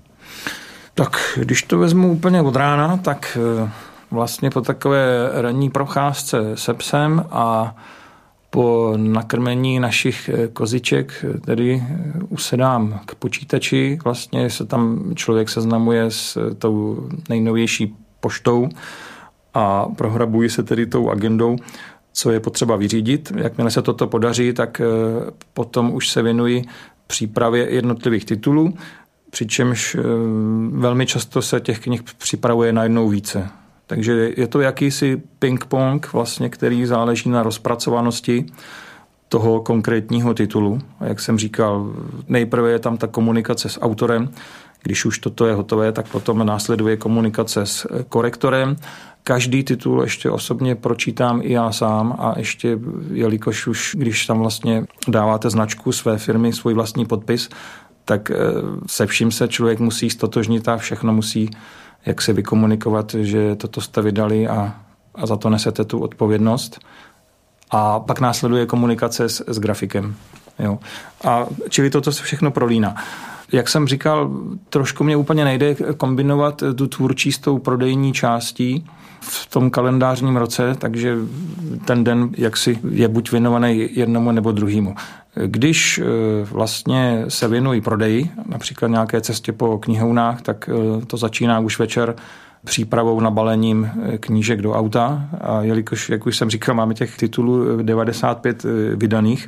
Tak 0.94 1.18
když 1.36 1.64
to 1.64 1.78
vezmu 1.78 2.12
úplně 2.12 2.42
od 2.42 2.56
rána, 2.56 2.98
tak 2.98 3.38
eh, 3.66 3.70
vlastně 4.12 4.50
po 4.50 4.62
takové 4.62 5.30
ranní 5.34 5.70
procházce 5.70 6.38
se 6.56 6.74
psem 6.74 7.26
a 7.32 7.76
po 8.50 8.94
nakrmení 8.98 9.80
našich 9.80 10.30
eh, 10.30 10.48
koziček 10.48 11.26
tedy 11.46 11.84
eh, 11.84 12.20
usedám 12.30 13.00
k 13.06 13.16
počítači, 13.16 14.00
vlastně 14.04 14.50
se 14.50 14.66
tam 14.66 15.12
člověk 15.16 15.50
seznamuje 15.50 16.12
s 16.12 16.54
tou 16.58 17.08
nejnovější 17.30 17.96
poštou 18.20 18.70
a 19.54 19.86
prohrabuji 19.98 20.50
se 20.50 20.64
tedy 20.64 20.86
tou 20.86 21.10
agendou, 21.10 21.56
co 22.12 22.32
je 22.32 22.40
potřeba 22.40 22.76
vyřídit. 22.76 23.34
Jakmile 23.36 23.72
se 23.72 23.82
toto 23.82 24.08
podaří, 24.08 24.54
tak 24.54 24.82
potom 25.54 25.94
už 25.94 26.10
se 26.10 26.22
věnuji 26.22 26.66
přípravě 27.08 27.70
jednotlivých 27.70 28.26
titulů, 28.26 28.74
přičemž 29.30 29.96
eh, 29.96 30.02
velmi 30.72 31.06
často 31.06 31.42
se 31.42 31.60
těch 31.60 31.80
knih 31.80 32.04
připravuje 32.04 32.74
na 32.74 32.84
jednou 32.84 33.10
více. 33.10 33.50
Takže 33.88 34.32
je 34.38 34.48
to 34.48 34.62
jakýsi 34.62 35.22
ping-pong, 35.40 36.14
vlastně, 36.14 36.50
který 36.50 36.86
záleží 36.86 37.30
na 37.30 37.44
rozpracovanosti 37.44 38.46
toho 39.30 39.62
konkrétního 39.62 40.34
titulu. 40.34 40.80
A 41.00 41.06
jak 41.06 41.20
jsem 41.20 41.38
říkal, 41.38 41.94
nejprve 42.28 42.72
je 42.72 42.80
tam 42.80 42.98
ta 42.98 43.08
komunikace 43.08 43.70
s 43.70 43.82
autorem, 43.82 44.30
když 44.84 45.06
už 45.06 45.20
toto 45.20 45.46
je 45.46 45.56
hotové, 45.56 45.92
tak 45.92 46.08
potom 46.08 46.46
následuje 46.46 46.98
komunikace 46.98 47.66
s 47.66 47.88
korektorem. 48.10 48.76
Každý 49.24 49.64
titul 49.64 50.02
ještě 50.02 50.30
osobně 50.30 50.76
pročítám 50.76 51.42
i 51.44 51.52
já 51.52 51.72
sám 51.72 52.16
a 52.20 52.34
ještě, 52.38 52.80
jelikož 53.14 53.68
už 53.68 53.96
když 53.98 54.26
tam 54.26 54.40
vlastně 54.40 54.86
dáváte 55.08 55.50
značku 55.50 55.92
své 55.92 56.18
firmy, 56.18 56.54
svůj 56.54 56.74
vlastní 56.74 57.06
podpis, 57.06 57.50
tak 58.06 58.32
eh, 58.32 58.36
se 58.88 59.06
vším 59.06 59.32
se 59.32 59.48
člověk 59.48 59.80
musí 59.80 60.10
stotožnit 60.10 60.68
a 60.68 60.78
všechno 60.78 61.14
musí 61.14 61.50
jak 62.06 62.22
se 62.22 62.34
vykomunikovat, 62.34 63.16
že 63.20 63.56
toto 63.56 63.82
jste 63.82 64.02
vydali 64.02 64.48
a, 64.48 64.76
a 65.16 65.26
za 65.26 65.38
to 65.38 65.50
nesete 65.50 65.84
tu 65.84 66.00
odpovědnost. 66.00 66.80
A 67.72 68.00
pak 68.00 68.20
následuje 68.20 68.66
komunikace 68.66 69.30
s, 69.30 69.44
s 69.48 69.60
grafikem. 69.60 70.16
Jo. 70.60 70.80
A 71.24 71.46
čili 71.70 71.90
toto 71.90 72.12
se 72.12 72.24
všechno 72.24 72.52
prolíná. 72.52 72.96
Jak 73.54 73.70
jsem 73.70 73.88
říkal, 73.88 74.32
trošku 74.70 75.04
mě 75.04 75.16
úplně 75.16 75.46
nejde 75.46 75.76
kombinovat 75.98 76.64
tu 76.76 76.88
tvůrčí 76.88 77.32
s 77.32 77.40
tou 77.40 77.58
prodejní 77.58 78.14
částí 78.14 78.86
v 79.22 79.50
tom 79.50 79.70
kalendářním 79.70 80.36
roce, 80.36 80.76
takže 80.80 81.18
ten 81.86 82.04
den 82.04 82.30
jaksi 82.38 82.80
je 82.90 83.08
buď 83.08 83.32
věnovaný 83.32 83.90
jednomu 83.92 84.32
nebo 84.32 84.52
druhému. 84.52 84.96
Když 85.46 85.98
eh, 85.98 86.06
vlastně 86.52 87.26
se 87.28 87.48
věnují 87.48 87.82
prodeji, 87.82 88.30
například 88.46 88.88
nějaké 88.88 89.22
cestě 89.22 89.52
po 89.52 89.78
knihounách, 89.78 90.42
tak 90.42 90.70
eh, 90.70 91.06
to 91.06 91.18
začíná 91.18 91.60
už 91.60 91.80
večer 91.80 92.16
přípravou 92.66 93.20
na 93.20 93.32
balením 93.32 93.90
eh, 94.04 94.18
knížek 94.18 94.62
do 94.62 94.74
auta. 94.74 95.26
A 95.42 95.62
jelikož, 95.62 96.10
jak 96.10 96.26
už 96.26 96.38
jsem 96.38 96.50
říkal, 96.50 96.76
máme 96.76 96.94
těch 96.94 97.18
titulů 97.18 97.82
95 97.82 98.66
vydaných, 98.96 99.48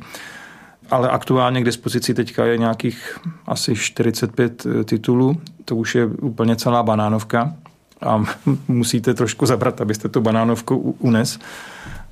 ale 0.90 1.10
aktuálně 1.10 1.60
k 1.60 1.64
dispozici 1.64 2.14
teďka 2.14 2.44
je 2.44 2.58
nějakých 2.58 3.18
asi 3.46 3.74
45 3.74 4.66
titulů, 4.84 5.40
to 5.64 5.76
už 5.76 5.94
je 5.94 6.06
úplně 6.06 6.56
celá 6.56 6.82
banánovka 6.82 7.54
a 8.02 8.24
musíte 8.68 9.14
trošku 9.14 9.46
zabrat, 9.46 9.80
abyste 9.80 10.08
tu 10.08 10.20
banánovku 10.20 10.76
unes. 10.98 11.38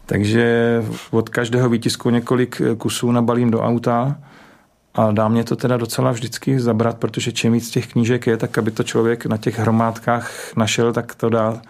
Takže 0.06 0.82
od 1.10 1.28
každého 1.28 1.68
výtisku 1.68 2.10
několik 2.10 2.62
kusů 2.78 3.12
nabalím 3.12 3.50
do 3.50 3.60
auta 3.60 4.16
a 4.94 5.12
dá 5.12 5.28
mě 5.28 5.44
to 5.44 5.56
teda 5.56 5.76
docela 5.76 6.10
vždycky 6.10 6.60
zabrat, 6.60 6.98
protože 6.98 7.32
čím 7.32 7.52
víc 7.52 7.70
těch 7.70 7.92
knížek 7.92 8.26
je, 8.26 8.37
tak 8.37 8.58
aby 8.58 8.70
to 8.70 8.82
člověk 8.82 9.26
na 9.26 9.37
těch 9.37 9.58
hromádkách 9.58 10.56
našel, 10.56 10.92
tak 10.92 11.14
to 11.14 11.28
dá, 11.28 11.62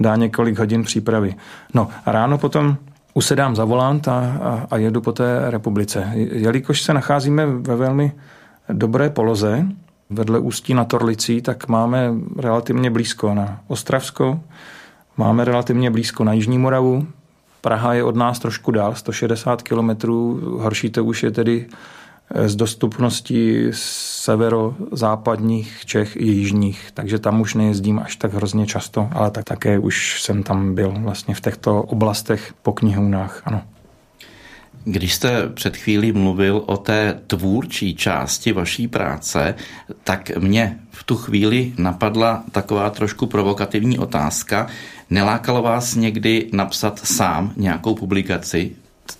dá 0.00 0.16
několik 0.16 0.58
hodin 0.58 0.82
přípravy. 0.82 1.34
No 1.74 1.88
a 2.06 2.12
ráno 2.12 2.38
potom 2.38 2.76
usedám 3.18 3.56
za 3.56 3.64
volant 3.64 4.08
a, 4.08 4.12
a, 4.18 4.66
a 4.70 4.76
jedu 4.76 5.00
po 5.00 5.12
té 5.12 5.50
republice. 5.50 6.12
Jelikož 6.14 6.82
se 6.82 6.94
nacházíme 6.94 7.46
ve 7.46 7.76
velmi 7.76 8.12
dobré 8.72 9.10
poloze, 9.10 9.66
vedle 10.10 10.38
Ústí 10.38 10.74
na 10.74 10.84
Torlicí, 10.84 11.42
tak 11.42 11.68
máme 11.68 12.12
relativně 12.36 12.90
blízko 12.90 13.34
na 13.34 13.60
Ostravsko, 13.66 14.40
máme 15.16 15.44
relativně 15.44 15.90
blízko 15.90 16.24
na 16.24 16.32
Jižní 16.32 16.58
Moravu, 16.58 17.06
Praha 17.60 17.94
je 17.94 18.04
od 18.04 18.16
nás 18.16 18.38
trošku 18.38 18.70
dál, 18.70 18.94
160 18.94 19.62
kilometrů, 19.62 20.40
horší 20.58 20.90
to 20.90 21.04
už 21.04 21.22
je 21.22 21.30
tedy 21.30 21.66
z 22.46 22.56
dostupnosti 22.56 23.70
severozápadních 23.72 25.82
Čech 25.84 26.16
i 26.16 26.24
jižních, 26.24 26.90
takže 26.94 27.18
tam 27.18 27.40
už 27.40 27.54
nejezdím 27.54 27.98
až 27.98 28.16
tak 28.16 28.34
hrozně 28.34 28.66
často, 28.66 29.08
ale 29.12 29.30
tak 29.30 29.44
také 29.44 29.78
už 29.78 30.22
jsem 30.22 30.42
tam 30.42 30.74
byl 30.74 30.94
vlastně 30.98 31.34
v 31.34 31.40
těchto 31.40 31.82
oblastech 31.82 32.54
po 32.62 32.72
knihounách, 32.72 33.42
ano. 33.44 33.62
Když 34.84 35.14
jste 35.14 35.48
před 35.48 35.76
chvílí 35.76 36.12
mluvil 36.12 36.62
o 36.66 36.76
té 36.76 37.20
tvůrčí 37.26 37.94
části 37.94 38.52
vaší 38.52 38.88
práce, 38.88 39.54
tak 40.04 40.36
mě 40.36 40.78
v 40.90 41.04
tu 41.04 41.16
chvíli 41.16 41.72
napadla 41.78 42.44
taková 42.52 42.90
trošku 42.90 43.26
provokativní 43.26 43.98
otázka. 43.98 44.66
Nelákalo 45.10 45.62
vás 45.62 45.94
někdy 45.94 46.48
napsat 46.52 46.98
sám 46.98 47.52
nějakou 47.56 47.94
publikaci? 47.94 48.72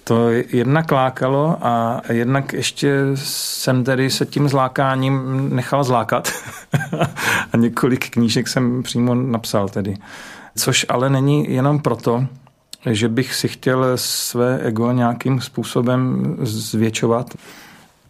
To 0.04 0.30
jednak 0.30 0.92
lákalo 0.92 1.56
a 1.60 2.00
jednak 2.12 2.52
ještě 2.52 3.02
jsem 3.14 3.84
tedy 3.84 4.10
se 4.10 4.26
tím 4.26 4.48
zlákáním 4.48 5.48
nechal 5.56 5.84
zlákat 5.84 6.32
a 7.52 7.56
několik 7.56 8.10
knížek 8.10 8.48
jsem 8.48 8.82
přímo 8.82 9.14
napsal 9.14 9.68
tedy. 9.68 9.96
Což 10.56 10.86
ale 10.88 11.10
není 11.10 11.52
jenom 11.52 11.78
proto, 11.78 12.26
že 12.90 13.08
bych 13.08 13.34
si 13.34 13.48
chtěl 13.48 13.92
své 13.94 14.58
ego 14.58 14.92
nějakým 14.92 15.40
způsobem 15.40 16.36
zvětšovat, 16.40 17.34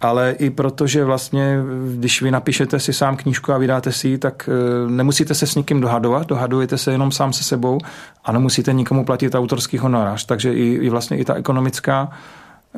ale 0.01 0.31
i 0.39 0.51
proto, 0.51 0.87
že 0.87 1.05
vlastně, 1.05 1.59
když 1.95 2.23
vy 2.23 2.31
napíšete 2.31 2.81
si 2.81 2.93
sám 2.93 3.17
knížku 3.17 3.53
a 3.53 3.59
vydáte 3.59 3.93
si 3.93 4.09
ji, 4.09 4.19
tak 4.19 4.49
eh, 4.53 4.91
nemusíte 4.91 5.35
se 5.35 5.47
s 5.47 5.55
nikým 5.55 5.81
dohadovat, 5.81 6.27
dohadujete 6.27 6.79
se 6.79 6.93
jenom 6.93 7.13
sám 7.13 7.33
se 7.33 7.45
sebou 7.45 7.79
a 8.25 8.33
nemusíte 8.33 8.73
nikomu 8.73 9.05
platit 9.05 9.35
autorský 9.35 9.79
honorář. 9.79 10.27
Takže 10.27 10.55
i, 10.55 10.65
i 10.75 10.89
vlastně 10.89 11.19
i 11.19 11.25
ta 11.25 11.35
ekonomická 11.35 12.11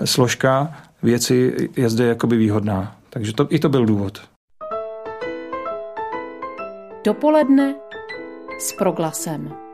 složka 0.05 0.73
věci 1.03 1.69
je 1.77 1.91
zde 1.91 2.07
jakoby 2.07 2.37
výhodná. 2.37 2.97
Takže 3.11 3.33
to, 3.33 3.47
i 3.51 3.59
to 3.59 3.69
byl 3.69 3.87
důvod. 3.87 4.21
Dopoledne 7.05 7.75
s 8.59 8.73
proglasem. 8.73 9.70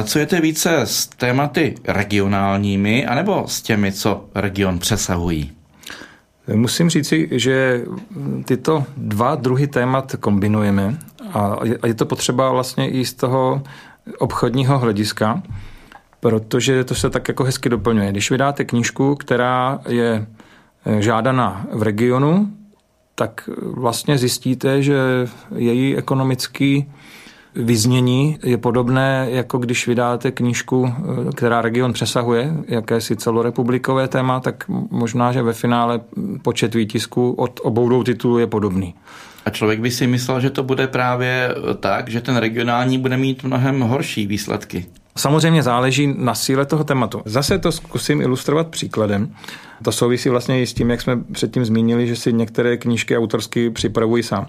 Pracujete 0.00 0.40
více 0.40 0.80
s 0.80 1.06
tématy 1.06 1.74
regionálními 1.84 3.06
anebo 3.06 3.44
s 3.46 3.62
těmi, 3.62 3.92
co 3.92 4.24
region 4.34 4.78
přesahují? 4.78 5.52
Musím 6.54 6.90
říci, 6.90 7.28
že 7.32 7.84
tyto 8.44 8.84
dva 8.96 9.34
druhy 9.34 9.66
témat 9.66 10.16
kombinujeme 10.20 10.98
a 11.34 11.56
je 11.86 11.94
to 11.94 12.06
potřeba 12.06 12.50
vlastně 12.50 12.90
i 12.90 13.04
z 13.04 13.14
toho 13.14 13.62
obchodního 14.18 14.78
hlediska, 14.78 15.42
protože 16.20 16.84
to 16.84 16.94
se 16.94 17.10
tak 17.10 17.28
jako 17.28 17.44
hezky 17.44 17.68
doplňuje. 17.68 18.10
Když 18.10 18.30
vydáte 18.30 18.64
knížku, 18.64 19.14
která 19.14 19.80
je 19.88 20.26
žádaná 20.98 21.66
v 21.72 21.82
regionu, 21.82 22.52
tak 23.14 23.50
vlastně 23.62 24.18
zjistíte, 24.18 24.82
že 24.82 24.98
její 25.56 25.96
ekonomický 25.96 26.92
vyznění 27.54 28.38
je 28.42 28.58
podobné, 28.58 29.26
jako 29.30 29.58
když 29.58 29.86
vydáte 29.86 30.30
knížku, 30.30 30.92
která 31.36 31.62
region 31.62 31.92
přesahuje, 31.92 32.54
jakési 32.68 33.16
celorepublikové 33.16 34.08
téma, 34.08 34.40
tak 34.40 34.64
možná, 34.90 35.32
že 35.32 35.42
ve 35.42 35.52
finále 35.52 36.00
počet 36.42 36.74
výtisků 36.74 37.32
od 37.32 37.60
obou 37.62 37.88
dvou 37.88 38.02
titulů 38.02 38.38
je 38.38 38.46
podobný. 38.46 38.94
A 39.46 39.50
člověk 39.50 39.80
by 39.80 39.90
si 39.90 40.06
myslel, 40.06 40.40
že 40.40 40.50
to 40.50 40.62
bude 40.62 40.86
právě 40.86 41.54
tak, 41.80 42.08
že 42.08 42.20
ten 42.20 42.36
regionální 42.36 42.98
bude 42.98 43.16
mít 43.16 43.44
mnohem 43.44 43.80
horší 43.80 44.26
výsledky. 44.26 44.86
Samozřejmě 45.16 45.62
záleží 45.62 46.14
na 46.18 46.34
síle 46.34 46.66
toho 46.66 46.84
tématu. 46.84 47.22
Zase 47.24 47.58
to 47.58 47.72
zkusím 47.72 48.20
ilustrovat 48.20 48.68
příkladem. 48.68 49.34
To 49.84 49.92
souvisí 49.92 50.28
vlastně 50.28 50.62
i 50.62 50.66
s 50.66 50.74
tím, 50.74 50.90
jak 50.90 51.00
jsme 51.00 51.16
předtím 51.16 51.64
zmínili, 51.64 52.06
že 52.06 52.16
si 52.16 52.32
některé 52.32 52.76
knížky 52.76 53.18
autorsky 53.18 53.70
připravují 53.70 54.22
sám. 54.22 54.46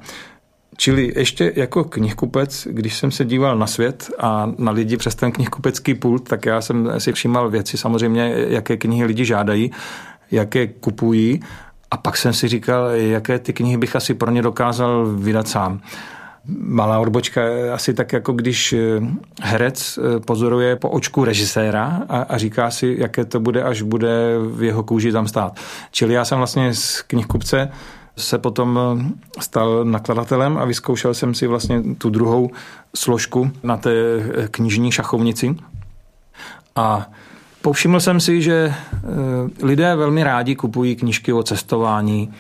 Čili 0.82 1.14
ještě 1.16 1.54
jako 1.56 1.84
knihkupec, 1.84 2.68
když 2.72 2.98
jsem 2.98 3.12
se 3.12 3.26
díval 3.26 3.58
na 3.58 3.68
svět 3.68 4.12
a 4.20 4.52
na 4.58 4.72
lidi 4.72 4.98
přes 4.98 5.16
ten 5.16 5.32
knihkupecký 5.32 5.94
pult, 5.94 6.30
tak 6.30 6.46
já 6.46 6.62
jsem 6.62 6.90
si 6.98 7.14
všímal 7.14 7.50
věci 7.50 7.78
samozřejmě, 7.78 8.34
jaké 8.48 8.78
knihy 8.78 9.06
lidi 9.06 9.26
žádají, 9.26 9.72
jaké 10.32 10.68
kupují 10.68 11.40
a 11.92 11.98
pak 11.98 12.18
jsem 12.18 12.34
si 12.34 12.48
říkal, 12.48 12.90
jaké 12.90 13.40
ty 13.40 13.54
knihy 13.54 13.78
bych 13.78 13.96
asi 13.96 14.14
pro 14.14 14.32
ně 14.32 14.42
dokázal 14.42 15.06
vydat 15.06 15.48
sám. 15.48 15.82
Malá 16.60 17.00
odbočka, 17.00 17.42
asi 17.74 17.94
tak 17.94 18.14
jako 18.14 18.34
když 18.34 18.76
herec 19.42 20.00
pozoruje 20.26 20.76
po 20.76 20.90
očku 20.90 21.26
režiséra 21.26 22.02
a, 22.10 22.22
a 22.22 22.38
říká 22.38 22.72
si, 22.72 22.96
jaké 23.00 23.26
to 23.26 23.40
bude, 23.40 23.64
až 23.64 23.82
bude 23.82 24.38
v 24.40 24.64
jeho 24.64 24.84
kůži 24.84 25.12
tam 25.12 25.28
stát. 25.28 25.60
Čili 25.92 26.14
já 26.14 26.26
jsem 26.26 26.38
vlastně 26.38 26.74
z 26.74 27.02
knihkupce 27.02 27.70
se 28.18 28.38
potom 28.38 28.80
eh, 28.80 29.42
stal 29.42 29.86
nakladatelem 29.86 30.58
a 30.58 30.66
vyzkoušel 30.66 31.14
jsem 31.14 31.34
si 31.34 31.48
vlastně 31.48 31.84
tu 31.98 32.10
druhou 32.10 32.50
složku 32.96 33.52
na 33.64 33.78
té 33.78 33.92
eh, 33.94 34.48
knižní 34.48 34.92
šachovnici. 34.92 35.56
A 36.76 37.08
povšiml 37.62 38.00
jsem 38.00 38.20
si, 38.20 38.42
že 38.42 38.74
eh, 38.74 39.66
lidé 39.66 39.96
velmi 39.96 40.24
rádi 40.24 40.56
kupují 40.56 40.96
knížky 40.96 41.34
o 41.34 41.44
cestování, 41.44 42.34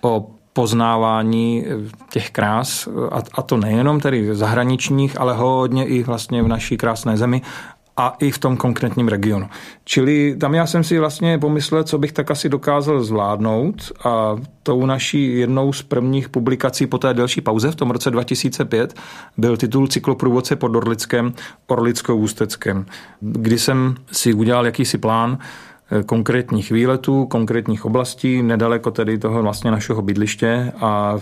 o 0.00 0.26
poznávání 0.52 1.64
těch 2.10 2.30
krás, 2.30 2.88
a, 3.32 3.42
to 3.42 3.56
nejenom 3.56 4.00
tedy 4.00 4.34
zahraničních, 4.34 5.20
ale 5.20 5.34
hodně 5.34 5.86
i 5.86 6.02
vlastně 6.02 6.42
v 6.42 6.48
naší 6.48 6.76
krásné 6.76 7.16
zemi 7.16 7.42
a 7.96 8.16
i 8.20 8.30
v 8.30 8.38
tom 8.38 8.56
konkrétním 8.56 9.08
regionu. 9.08 9.48
Čili 9.84 10.36
tam 10.40 10.54
já 10.54 10.66
jsem 10.66 10.84
si 10.84 10.98
vlastně 10.98 11.38
pomyslel, 11.38 11.84
co 11.84 11.98
bych 11.98 12.12
tak 12.12 12.30
asi 12.30 12.48
dokázal 12.48 13.02
zvládnout 13.02 13.92
a 14.04 14.36
tou 14.62 14.86
naší 14.86 15.38
jednou 15.38 15.72
z 15.72 15.82
prvních 15.82 16.28
publikací 16.28 16.86
po 16.86 16.98
té 16.98 17.14
delší 17.14 17.40
pauze 17.40 17.70
v 17.70 17.74
tom 17.74 17.90
roce 17.90 18.10
2005 18.10 18.94
byl 19.36 19.56
titul 19.56 19.86
Cykloprůvodce 19.86 20.56
pod 20.56 20.76
Orlickem 20.76 21.32
Orlickou 21.66 22.16
ústeckém, 22.16 22.86
kdy 23.20 23.58
jsem 23.58 23.94
si 24.12 24.34
udělal 24.34 24.66
jakýsi 24.66 24.98
plán 24.98 25.38
eh, 25.90 26.02
konkrétních 26.02 26.70
výletů, 26.70 27.26
konkrétních 27.26 27.84
oblastí, 27.84 28.42
nedaleko 28.42 28.90
tedy 28.90 29.18
toho 29.18 29.42
vlastně 29.42 29.70
našeho 29.70 30.02
bydliště 30.02 30.72
a 30.80 31.18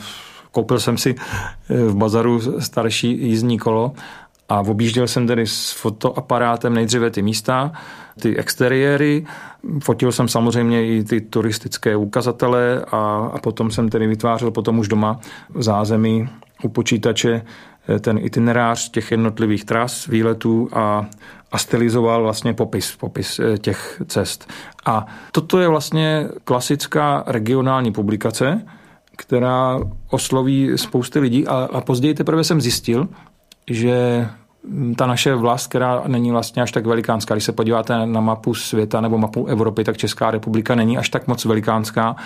koupil 0.51 0.81
jsem 0.81 0.99
si 0.99 1.15
eh, 1.15 1.75
v 1.85 1.97
bazaru 1.97 2.61
starší 2.61 3.29
jízdní 3.29 3.59
kolo 3.59 3.93
a 4.49 4.61
objížděl 4.61 5.09
jsem 5.09 5.27
tedy 5.27 5.47
s 5.47 5.73
fotoaparátem 5.73 6.75
nejdříve 6.75 7.11
ty 7.11 7.23
místa, 7.23 7.73
ty 8.21 8.37
exteriéry, 8.37 9.27
fotil 9.83 10.13
jsem 10.13 10.29
samozřejmě 10.29 10.87
i 10.87 11.05
ty 11.05 11.21
turistické 11.21 11.97
ukazatele 11.97 12.85
a, 12.93 13.31
a 13.33 13.39
potom 13.39 13.71
jsem 13.71 13.89
tedy 13.89 14.07
vytvářel 14.07 14.51
potom 14.51 14.79
už 14.79 14.89
doma 14.89 15.21
v 15.55 15.63
zázemí 15.63 16.29
u 16.63 16.69
počítače 16.69 17.43
eh, 17.89 17.99
ten 17.99 18.19
itinerář 18.23 18.91
těch 18.91 19.11
jednotlivých 19.11 19.65
tras, 19.65 20.07
výletů 20.07 20.69
a, 20.73 21.07
a 21.53 21.59
stylizoval 21.59 22.23
vlastně 22.23 22.55
popis, 22.55 22.97
popis 22.97 23.39
eh, 23.39 23.59
těch 23.59 24.03
cest. 24.07 24.53
A 24.87 25.07
toto 25.33 25.59
je 25.59 25.69
vlastně 25.69 26.29
klasická 26.45 27.25
regionální 27.27 27.93
publikace, 27.93 28.63
která 29.17 29.81
osloví 30.11 30.71
spousty 30.77 31.19
lidí 31.19 31.47
a, 31.47 31.69
a 31.73 31.81
později 31.81 32.15
teprve 32.15 32.45
jsem 32.45 32.61
zjistil, 32.61 33.09
že 33.71 34.27
ta 34.97 35.07
naše 35.07 35.35
vlast, 35.35 35.67
která 35.67 36.03
není 36.07 36.31
vlastně 36.31 36.63
až 36.63 36.73
tak 36.73 36.87
velikánská, 36.87 37.35
když 37.35 37.45
se 37.45 37.53
podíváte 37.53 38.07
na 38.07 38.21
mapu 38.21 38.55
světa 38.55 39.01
nebo 39.01 39.19
mapu 39.19 39.47
Evropy, 39.47 39.85
tak 39.85 39.97
Česká 39.97 40.31
republika 40.31 40.75
není 40.75 40.99
až 40.99 41.09
tak 41.09 41.27
moc 41.27 41.45
velikánská, 41.45 42.17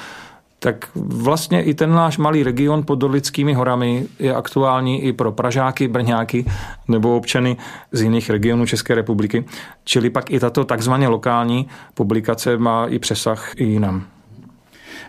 tak 0.58 0.88
vlastně 0.94 1.62
i 1.62 1.74
ten 1.74 1.92
náš 1.92 2.18
malý 2.18 2.42
region 2.42 2.82
pod 2.82 2.94
Dorlickými 2.94 3.54
horami 3.54 4.06
je 4.18 4.34
aktuální 4.34 5.02
i 5.02 5.12
pro 5.12 5.32
Pražáky, 5.32 5.88
Brňáky 5.88 6.44
nebo 6.88 7.16
občany 7.16 7.56
z 7.92 8.02
jiných 8.02 8.30
regionů 8.30 8.66
České 8.66 8.94
republiky. 8.94 9.44
Čili 9.84 10.10
pak 10.10 10.30
i 10.30 10.40
tato 10.40 10.64
takzvaně 10.64 11.08
lokální 11.08 11.68
publikace 11.94 12.56
má 12.56 12.86
i 12.86 12.98
přesah 12.98 13.52
i 13.56 13.64
jinam. 13.64 14.04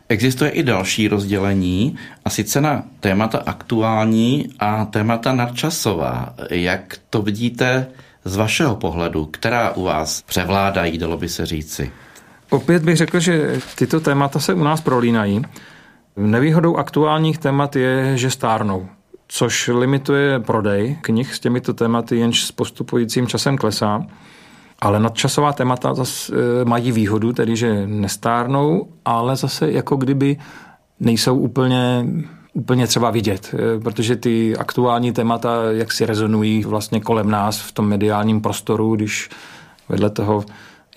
Existuje 0.09 0.49
i 0.49 0.63
další 0.63 1.07
rozdělení, 1.07 1.97
a 2.25 2.29
sice 2.29 2.61
na 2.61 2.83
témata 2.99 3.37
aktuální 3.45 4.49
a 4.59 4.85
témata 4.85 5.33
nadčasová. 5.33 6.33
Jak 6.49 6.97
to 7.09 7.21
vidíte 7.21 7.87
z 8.25 8.35
vašeho 8.35 8.75
pohledu, 8.75 9.25
která 9.25 9.71
u 9.71 9.83
vás 9.83 10.21
převládají, 10.21 10.97
dalo 10.97 11.17
by 11.17 11.29
se 11.29 11.45
říci? 11.45 11.91
Opět 12.49 12.83
bych 12.83 12.97
řekl, 12.97 13.19
že 13.19 13.59
tyto 13.75 13.99
témata 13.99 14.39
se 14.39 14.53
u 14.53 14.63
nás 14.63 14.81
prolínají. 14.81 15.41
Nevýhodou 16.17 16.75
aktuálních 16.75 17.37
témat 17.37 17.75
je, 17.75 18.17
že 18.17 18.31
stárnou, 18.31 18.87
což 19.27 19.67
limituje 19.67 20.39
prodej 20.39 20.97
knih 21.01 21.35
s 21.35 21.39
těmito 21.39 21.73
tématy, 21.73 22.17
jenž 22.17 22.43
s 22.43 22.51
postupujícím 22.51 23.27
časem 23.27 23.57
klesá. 23.57 24.05
Ale 24.81 24.99
nadčasová 24.99 25.53
témata 25.53 25.93
zase 25.93 26.33
mají 26.65 26.91
výhodu, 26.91 27.33
tedy 27.33 27.55
že 27.55 27.87
nestárnou, 27.87 28.87
ale 29.05 29.35
zase 29.35 29.71
jako 29.71 29.95
kdyby 29.95 30.37
nejsou 30.99 31.37
úplně 31.37 32.05
úplně 32.53 32.87
třeba 32.87 33.11
vidět, 33.11 33.55
e, 33.55 33.79
protože 33.79 34.15
ty 34.15 34.57
aktuální 34.57 35.13
témata 35.13 35.71
jak 35.71 35.91
si 35.91 36.05
rezonují 36.05 36.63
vlastně 36.63 36.99
kolem 36.99 37.29
nás 37.31 37.59
v 37.59 37.71
tom 37.71 37.87
mediálním 37.87 38.41
prostoru, 38.41 38.95
když 38.95 39.29
vedle 39.89 40.09
toho, 40.09 40.45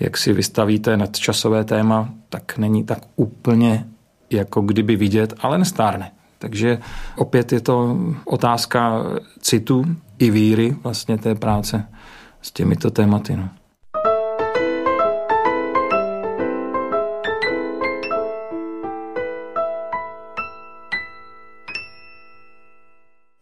jak 0.00 0.16
si 0.16 0.32
vystavíte 0.32 0.96
nadčasové 0.96 1.64
téma, 1.64 2.08
tak 2.28 2.58
není 2.58 2.84
tak 2.84 2.98
úplně 3.16 3.86
jako 4.30 4.60
kdyby 4.60 4.96
vidět, 4.96 5.34
ale 5.40 5.58
nestárne. 5.58 6.12
Takže 6.38 6.78
opět 7.16 7.52
je 7.52 7.60
to 7.60 7.98
otázka 8.24 9.02
citu 9.40 9.84
i 10.18 10.30
víry 10.30 10.76
vlastně 10.82 11.18
té 11.18 11.34
práce 11.34 11.88
s 12.42 12.50
těmito 12.50 12.90
tématy. 12.90 13.36
No. 13.36 13.48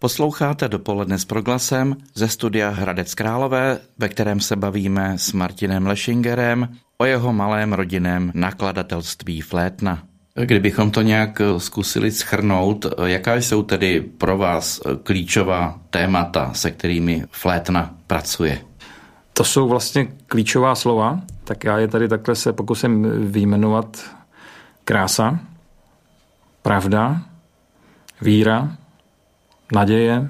Posloucháte 0.02 0.68
dopoledne 0.68 1.18
s 1.18 1.24
proglasem 1.24 1.96
ze 2.14 2.28
studia 2.28 2.70
Hradec 2.70 3.14
Králové, 3.14 3.78
ve 3.98 4.08
kterém 4.08 4.40
se 4.40 4.56
bavíme 4.56 5.18
s 5.18 5.32
Martinem 5.32 5.86
Lešingerem 5.86 6.68
o 6.98 7.04
jeho 7.04 7.32
malém 7.32 7.72
rodinném 7.72 8.32
nakladatelství 8.34 9.40
Flétna. 9.40 10.02
Kdybychom 10.44 10.90
to 10.90 11.02
nějak 11.02 11.42
zkusili 11.58 12.10
schrnout, 12.10 12.86
jaká 13.04 13.34
jsou 13.34 13.62
tedy 13.62 14.00
pro 14.00 14.38
vás 14.38 14.80
klíčová 15.02 15.80
témata, 15.90 16.50
se 16.54 16.70
kterými 16.70 17.24
Flétna 17.30 17.94
pracuje? 18.06 18.60
To 19.32 19.44
jsou 19.44 19.68
vlastně 19.68 20.08
klíčová 20.26 20.74
slova, 20.74 21.20
tak 21.44 21.64
já 21.64 21.78
je 21.78 21.88
tady 21.88 22.08
takhle 22.08 22.34
se 22.34 22.52
pokusím 22.52 23.06
vyjmenovat. 23.32 24.10
Krása, 24.84 25.40
pravda, 26.62 27.22
víra, 28.20 28.76
naděje, 29.72 30.28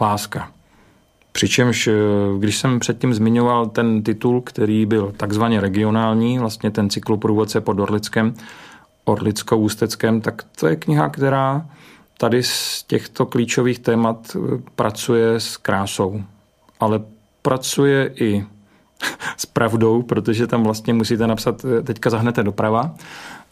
láska. 0.00 0.50
Přičemž, 1.32 1.86
eh, 1.86 1.92
když 2.38 2.58
jsem 2.58 2.78
předtím 2.78 3.14
zmiňoval 3.14 3.66
ten 3.66 4.02
titul, 4.02 4.40
který 4.40 4.86
byl 4.86 5.12
takzvaně 5.16 5.60
regionální, 5.60 6.38
vlastně 6.38 6.70
ten 6.70 6.90
cykloprůvodce 6.90 7.60
pod 7.60 7.80
Orlickem, 7.80 8.34
Orlicko-Ústeckém, 9.04 10.20
tak 10.20 10.42
to 10.60 10.66
je 10.66 10.76
kniha, 10.76 11.08
která 11.08 11.66
tady 12.18 12.42
z 12.42 12.82
těchto 12.82 13.26
klíčových 13.26 13.78
témat 13.78 14.36
eh, 14.36 14.62
pracuje 14.74 15.40
s 15.40 15.56
krásou. 15.56 16.22
Ale 16.80 17.00
pracuje 17.42 18.12
i 18.20 18.46
s 19.36 19.46
pravdou, 19.46 20.02
protože 20.02 20.46
tam 20.46 20.62
vlastně 20.62 20.94
musíte 20.94 21.26
napsat, 21.26 21.64
eh, 21.64 21.82
teďka 21.82 22.10
zahnete 22.10 22.42
doprava, 22.42 22.94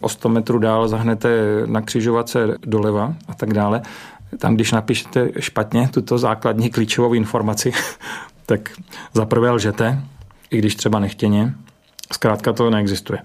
o 0.01 0.09
100 0.09 0.29
metrů 0.29 0.59
dál 0.59 0.89
zahnete 0.89 1.29
na 1.67 1.81
křižovatce 1.81 2.57
doleva 2.67 3.15
a 3.29 3.35
tak 3.35 3.55
dále 3.55 3.83
tam, 4.39 4.55
když 4.55 4.73
napíšete 4.73 5.29
špatně 5.39 5.89
tuto 5.89 6.19
základní 6.19 6.71
klíčovou 6.71 7.15
informaci, 7.15 7.73
tak 8.47 8.71
zaprvé 9.15 9.51
lžete, 9.51 10.03
i 10.51 10.59
když 10.59 10.75
třeba 10.75 10.99
nechtěně. 10.99 11.55
Zkrátka 12.13 12.53
to 12.53 12.71
neexistuje. 12.71 13.19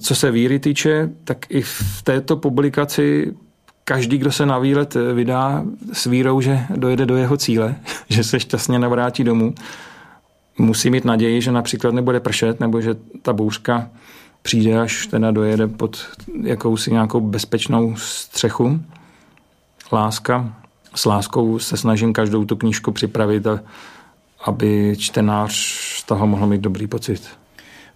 Co 0.00 0.14
se 0.14 0.30
víry 0.30 0.58
týče, 0.58 1.10
tak 1.24 1.46
i 1.48 1.62
v 1.62 2.02
této 2.04 2.36
publikaci 2.36 3.32
každý, 3.84 4.18
kdo 4.18 4.32
se 4.32 4.46
na 4.46 4.58
výlet 4.58 4.96
vydá 5.14 5.64
s 5.92 6.06
vírou, 6.06 6.40
že 6.40 6.60
dojede 6.76 7.06
do 7.06 7.16
jeho 7.16 7.36
cíle, 7.36 7.74
že 8.08 8.24
se 8.24 8.40
šťastně 8.40 8.78
navrátí 8.78 9.24
domů, 9.24 9.54
musí 10.58 10.90
mít 10.90 11.04
naději, 11.04 11.40
že 11.40 11.52
například 11.52 11.94
nebude 11.94 12.20
pršet, 12.20 12.60
nebo 12.60 12.80
že 12.80 12.94
ta 13.22 13.32
bouřka 13.32 13.90
přijde, 14.42 14.80
až 14.80 15.06
teda 15.06 15.30
dojede 15.30 15.66
pod 15.66 16.06
jakousi 16.42 16.92
nějakou 16.92 17.20
bezpečnou 17.20 17.96
střechu 17.96 18.80
láska. 19.92 20.54
S 20.94 21.04
láskou 21.04 21.58
se 21.58 21.76
snažím 21.76 22.12
každou 22.12 22.44
tu 22.44 22.56
knížku 22.56 22.92
připravit, 22.92 23.46
aby 24.44 24.94
čtenář 24.98 25.54
z 25.98 26.02
toho 26.02 26.26
mohl 26.26 26.46
mít 26.46 26.60
dobrý 26.60 26.86
pocit. 26.86 27.28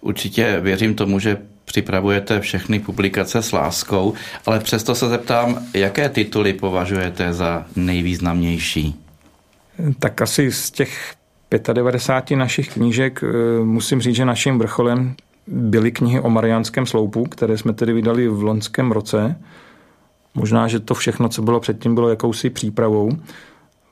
Určitě 0.01 0.59
věřím 0.61 0.95
tomu, 0.95 1.19
že 1.19 1.37
připravujete 1.65 2.39
všechny 2.39 2.79
publikace 2.79 3.41
s 3.41 3.51
láskou, 3.51 4.13
ale 4.45 4.59
přesto 4.59 4.95
se 4.95 5.09
zeptám, 5.09 5.59
jaké 5.73 6.09
tituly 6.09 6.53
považujete 6.53 7.33
za 7.33 7.65
nejvýznamnější? 7.75 8.95
Tak 9.99 10.21
asi 10.21 10.51
z 10.51 10.71
těch 10.71 11.13
95 11.73 12.37
našich 12.37 12.73
knížek 12.73 13.23
eh, 13.23 13.63
musím 13.63 14.01
říct, 14.01 14.15
že 14.15 14.25
naším 14.25 14.59
vrcholem 14.59 15.15
byly 15.47 15.91
knihy 15.91 16.19
o 16.19 16.29
Mariánském 16.29 16.85
sloupu, 16.85 17.23
které 17.23 17.57
jsme 17.57 17.73
tedy 17.73 17.93
vydali 17.93 18.27
v 18.27 18.43
loňském 18.43 18.91
roce. 18.91 19.35
Možná, 20.37 20.67
že 20.67 20.79
to 20.79 20.93
všechno, 20.93 21.29
co 21.29 21.41
bylo 21.41 21.59
předtím, 21.59 21.95
bylo 21.95 22.09
jakousi 22.09 22.49
přípravou, 22.49 23.11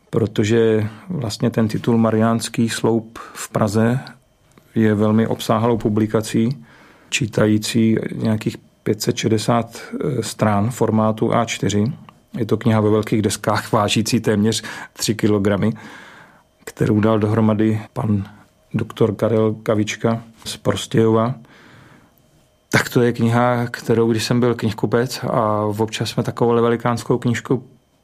protože 0.09 0.89
vlastně 1.09 1.49
ten 1.49 1.67
titul 1.67 1.97
Mariánský 1.97 2.69
sloup 2.69 3.19
v 3.33 3.49
Praze 3.49 3.99
je 4.75 4.95
velmi 4.95 5.27
obsáhlou 5.27 5.77
publikací, 5.77 6.49
čítající 7.09 7.97
nějakých 8.15 8.57
560 8.83 9.79
eh, 9.79 10.23
stran 10.23 10.71
formátu 10.71 11.27
A4. 11.27 11.93
Je 12.37 12.45
to 12.45 12.57
kniha 12.57 12.81
ve 12.81 12.89
velkých 12.89 13.21
deskách, 13.21 13.71
vážící 13.71 14.19
téměř 14.19 14.63
3 14.93 15.15
kg, 15.15 15.77
kterou 16.65 16.99
dal 16.99 17.19
dohromady 17.19 17.81
pan 17.93 18.25
doktor 18.73 19.15
Karel 19.15 19.53
Kavička 19.53 20.23
z 20.45 20.57
Prostějova 20.57 21.35
tak 22.75 22.89
to 22.89 23.01
je 23.01 23.13
kniha, 23.13 23.67
kterou, 23.71 24.11
když 24.11 24.23
jsem 24.23 24.39
byl 24.39 24.55
knihkupec 24.55 25.23
a 25.23 25.61
občas 25.77 26.09
jsme 26.09 26.23
takovou 26.23 26.61
velikánskou 26.61 27.17
knížku 27.17 27.63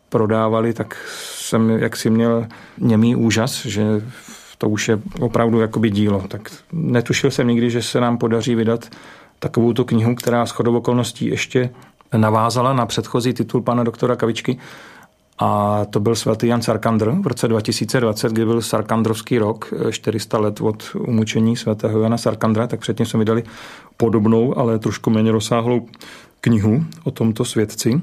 prodávali, 0.09 0.73
tak 0.73 0.97
jsem 1.35 1.69
jaksi 1.69 2.09
měl 2.09 2.47
němý 2.77 3.15
úžas, 3.15 3.65
že 3.65 3.83
to 4.57 4.69
už 4.69 4.89
je 4.89 4.99
opravdu 5.19 5.59
jakoby 5.59 5.89
dílo. 5.89 6.23
Tak 6.27 6.51
netušil 6.71 7.31
jsem 7.31 7.47
nikdy, 7.47 7.69
že 7.69 7.81
se 7.81 7.99
nám 7.99 8.17
podaří 8.17 8.55
vydat 8.55 8.89
takovou 9.39 9.73
tu 9.73 9.83
knihu, 9.83 10.15
která 10.15 10.45
s 10.45 10.59
okolností 10.59 11.25
ještě 11.25 11.69
navázala 12.17 12.73
na 12.73 12.85
předchozí 12.85 13.33
titul 13.33 13.61
pana 13.61 13.83
doktora 13.83 14.15
Kavičky 14.15 14.57
a 15.43 15.85
to 15.89 15.99
byl 15.99 16.15
svatý 16.15 16.47
Jan 16.47 16.61
Sarkandr 16.61 17.11
v 17.11 17.27
roce 17.27 17.47
2020, 17.47 18.31
kdy 18.31 18.45
byl 18.45 18.61
Sarkandrovský 18.61 19.37
rok, 19.37 19.73
400 19.89 20.37
let 20.37 20.61
od 20.61 20.95
umučení 20.95 21.57
svatého 21.57 22.01
Jana 22.01 22.17
Sarkandra, 22.17 22.67
tak 22.67 22.79
předtím 22.79 23.05
jsme 23.05 23.19
vydali 23.19 23.43
podobnou, 23.97 24.57
ale 24.57 24.79
trošku 24.79 25.09
méně 25.09 25.31
rozsáhlou 25.31 25.87
knihu 26.41 26.85
o 27.03 27.11
tomto 27.11 27.45
svědci. 27.45 28.01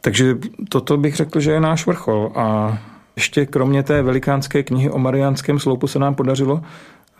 Takže 0.00 0.38
toto 0.68 0.96
bych 0.96 1.16
řekl, 1.16 1.40
že 1.40 1.52
je 1.52 1.60
náš 1.60 1.86
vrchol. 1.86 2.32
A 2.34 2.78
ještě 3.16 3.46
kromě 3.46 3.82
té 3.82 4.02
velikánské 4.02 4.62
knihy 4.62 4.90
o 4.90 4.98
mariánském 4.98 5.58
sloupu 5.58 5.86
se 5.86 5.98
nám 5.98 6.14
podařilo 6.14 6.60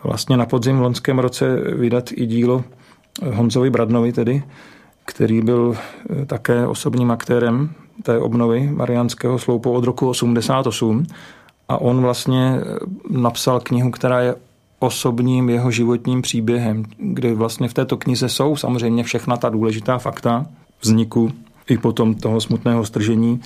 vlastně 0.05 0.37
na 0.37 0.47
podzim 0.47 0.79
v 0.79 0.83
loňském 0.83 1.19
roce 1.19 1.57
vydat 1.57 2.05
i 2.13 2.27
dílo 2.27 2.65
Honzovi 3.33 3.71
Bradnovi 3.71 4.13
tedy, 4.13 4.43
který 5.05 5.41
byl 5.41 5.77
eh, 5.77 6.27
také 6.27 6.67
osobním 6.67 7.11
aktérem 7.11 7.71
té 8.03 8.19
obnovy 8.19 8.71
Mariánského 8.73 9.39
sloupu 9.39 9.73
od 9.73 9.85
roku 9.85 10.09
88 10.09 11.07
a 11.69 11.81
on 11.81 12.01
vlastně 12.01 12.61
eh, 12.61 12.79
napsal 13.11 13.61
knihu, 13.61 13.91
která 13.91 14.21
je 14.21 14.35
osobním 14.79 15.51
jeho 15.51 15.71
životním 15.71 16.23
příběhem, 16.23 16.85
kde 16.99 17.35
vlastně 17.35 17.69
v 17.69 17.75
této 17.75 17.97
knize 17.97 18.29
jsou 18.29 18.57
samozřejmě 18.57 19.05
všechna 19.05 19.37
ta 19.37 19.49
důležitá 19.49 19.99
fakta 19.99 20.47
vzniku 20.81 21.33
i 21.69 21.79
potom 21.79 22.15
toho 22.15 22.41
smutného 22.41 22.85
stržení, 22.87 23.41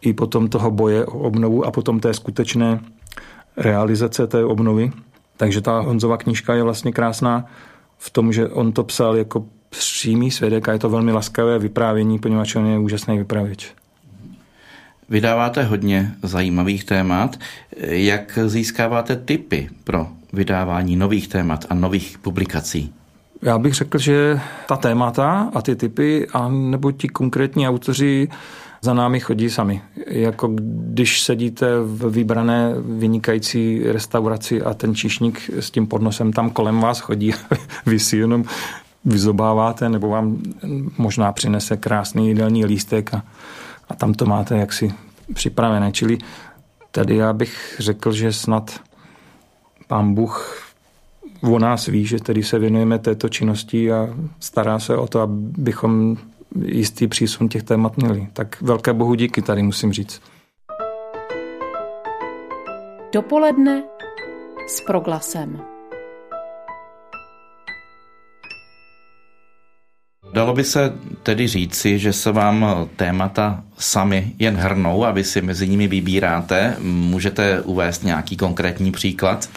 i 0.00 0.12
potom 0.12 0.48
toho 0.48 0.70
boje 0.70 1.06
o 1.06 1.18
obnovu 1.18 1.64
a 1.64 1.70
potom 1.70 2.00
té 2.00 2.14
skutečné 2.14 2.80
realizace 3.56 4.26
té 4.26 4.44
obnovy. 4.44 4.92
Takže 5.36 5.60
ta 5.60 5.80
Honzova 5.80 6.16
knížka 6.16 6.54
je 6.54 6.62
vlastně 6.62 6.92
krásná 6.92 7.44
v 7.98 8.10
tom, 8.10 8.32
že 8.32 8.48
on 8.48 8.72
to 8.72 8.84
psal 8.84 9.16
jako 9.16 9.44
přímý 9.70 10.30
svědek 10.30 10.68
a 10.68 10.72
je 10.72 10.78
to 10.78 10.90
velmi 10.90 11.12
laskavé 11.12 11.58
vyprávění, 11.58 12.18
poněvadž 12.18 12.56
on 12.56 12.66
je 12.66 12.78
úžasný 12.78 13.18
vypravěč. 13.18 13.74
Vydáváte 15.08 15.62
hodně 15.62 16.14
zajímavých 16.22 16.84
témat. 16.84 17.36
Jak 17.80 18.38
získáváte 18.46 19.16
typy 19.16 19.68
pro 19.84 20.08
vydávání 20.32 20.96
nových 20.96 21.28
témat 21.28 21.64
a 21.70 21.74
nových 21.74 22.18
publikací? 22.18 22.92
Já 23.42 23.58
bych 23.58 23.74
řekl, 23.74 23.98
že 23.98 24.40
ta 24.68 24.76
témata 24.76 25.50
a 25.54 25.62
ty 25.62 25.76
typy, 25.76 26.26
a 26.32 26.48
nebo 26.48 26.92
ti 26.92 27.08
konkrétní 27.08 27.68
autoři 27.68 28.28
za 28.82 28.94
námi 28.94 29.20
chodí 29.20 29.50
sami. 29.50 29.82
Jako 30.06 30.48
když 30.92 31.20
sedíte 31.22 31.66
v 31.80 32.10
vybrané 32.10 32.74
vynikající 32.78 33.82
restauraci 33.84 34.62
a 34.62 34.74
ten 34.74 34.94
číšník 34.94 35.50
s 35.60 35.70
tím 35.70 35.86
podnosem 35.86 36.32
tam 36.32 36.50
kolem 36.50 36.80
vás 36.80 37.00
chodí 37.00 37.34
a 37.34 37.36
vy 37.86 37.98
si 37.98 38.16
jenom 38.16 38.44
vyzobáváte, 39.04 39.88
nebo 39.88 40.08
vám 40.08 40.38
možná 40.98 41.32
přinese 41.32 41.76
krásný 41.76 42.28
jídelní 42.28 42.64
lístek 42.64 43.14
a, 43.14 43.22
a 43.88 43.94
tam 43.94 44.14
to 44.14 44.26
máte 44.26 44.58
jaksi 44.58 44.94
připravené. 45.34 45.92
Čili 45.92 46.18
tady 46.90 47.16
já 47.16 47.32
bych 47.32 47.76
řekl, 47.78 48.12
že 48.12 48.32
snad 48.32 48.80
pán 49.86 50.14
Bůh 50.14 50.60
o 51.42 51.58
nás 51.58 51.86
ví, 51.86 52.06
že 52.06 52.18
tedy 52.18 52.42
se 52.42 52.58
věnujeme 52.58 52.98
této 52.98 53.28
činnosti 53.28 53.92
a 53.92 54.08
stará 54.40 54.78
se 54.78 54.96
o 54.96 55.06
to, 55.06 55.20
abychom 55.20 56.16
jistý 56.64 57.08
přísun 57.08 57.48
těch 57.48 57.62
témat 57.62 57.96
měli. 57.96 58.28
Tak 58.32 58.62
velké 58.62 58.92
bohu 58.92 59.14
díky 59.14 59.42
tady 59.42 59.62
musím 59.62 59.92
říct. 59.92 60.22
Dopoledne 63.12 63.82
s 64.68 64.80
proglasem. 64.80 65.73
Dalo 70.44 70.54
by 70.54 70.64
se 70.64 70.92
tedy 71.22 71.48
říci, 71.48 71.98
že 71.98 72.12
se 72.12 72.32
vám 72.32 72.66
témata 72.96 73.62
sami 73.78 74.32
jen 74.38 74.56
hrnou 74.56 75.04
a 75.04 75.10
vy 75.10 75.24
si 75.24 75.42
mezi 75.42 75.68
nimi 75.68 75.88
vybíráte. 75.88 76.76
Můžete 76.82 77.60
uvést 77.60 78.04
nějaký 78.04 78.36
konkrétní 78.36 78.92
příklad? 78.92 79.48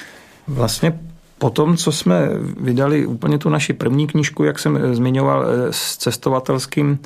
Vlastně 0.48 1.00
po 1.38 1.50
tom, 1.50 1.78
co 1.78 1.92
jsme 1.92 2.30
vydali 2.60 3.06
úplně 3.06 3.38
tu 3.38 3.50
naši 3.50 3.74
první 3.74 4.08
knížku, 4.08 4.44
jak 4.44 4.60
jsem 4.60 4.96
zmiňoval, 4.96 5.46
s 5.72 5.98
cestovatelským 5.98 7.00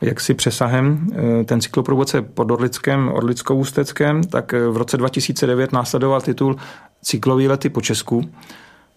jaksi 0.00 0.34
přesahem, 0.34 1.08
ten 1.44 1.60
cykloprůvodce 1.60 2.22
pod 2.22 2.50
Orlickém, 2.50 3.08
Orlickou 3.12 3.56
ústeckém, 3.56 4.24
tak 4.24 4.52
v 4.52 4.76
roce 4.76 4.96
2009 4.96 5.72
následoval 5.72 6.20
titul 6.20 6.56
Cyklový 7.02 7.48
lety 7.48 7.68
po 7.68 7.80
Česku. 7.80 8.30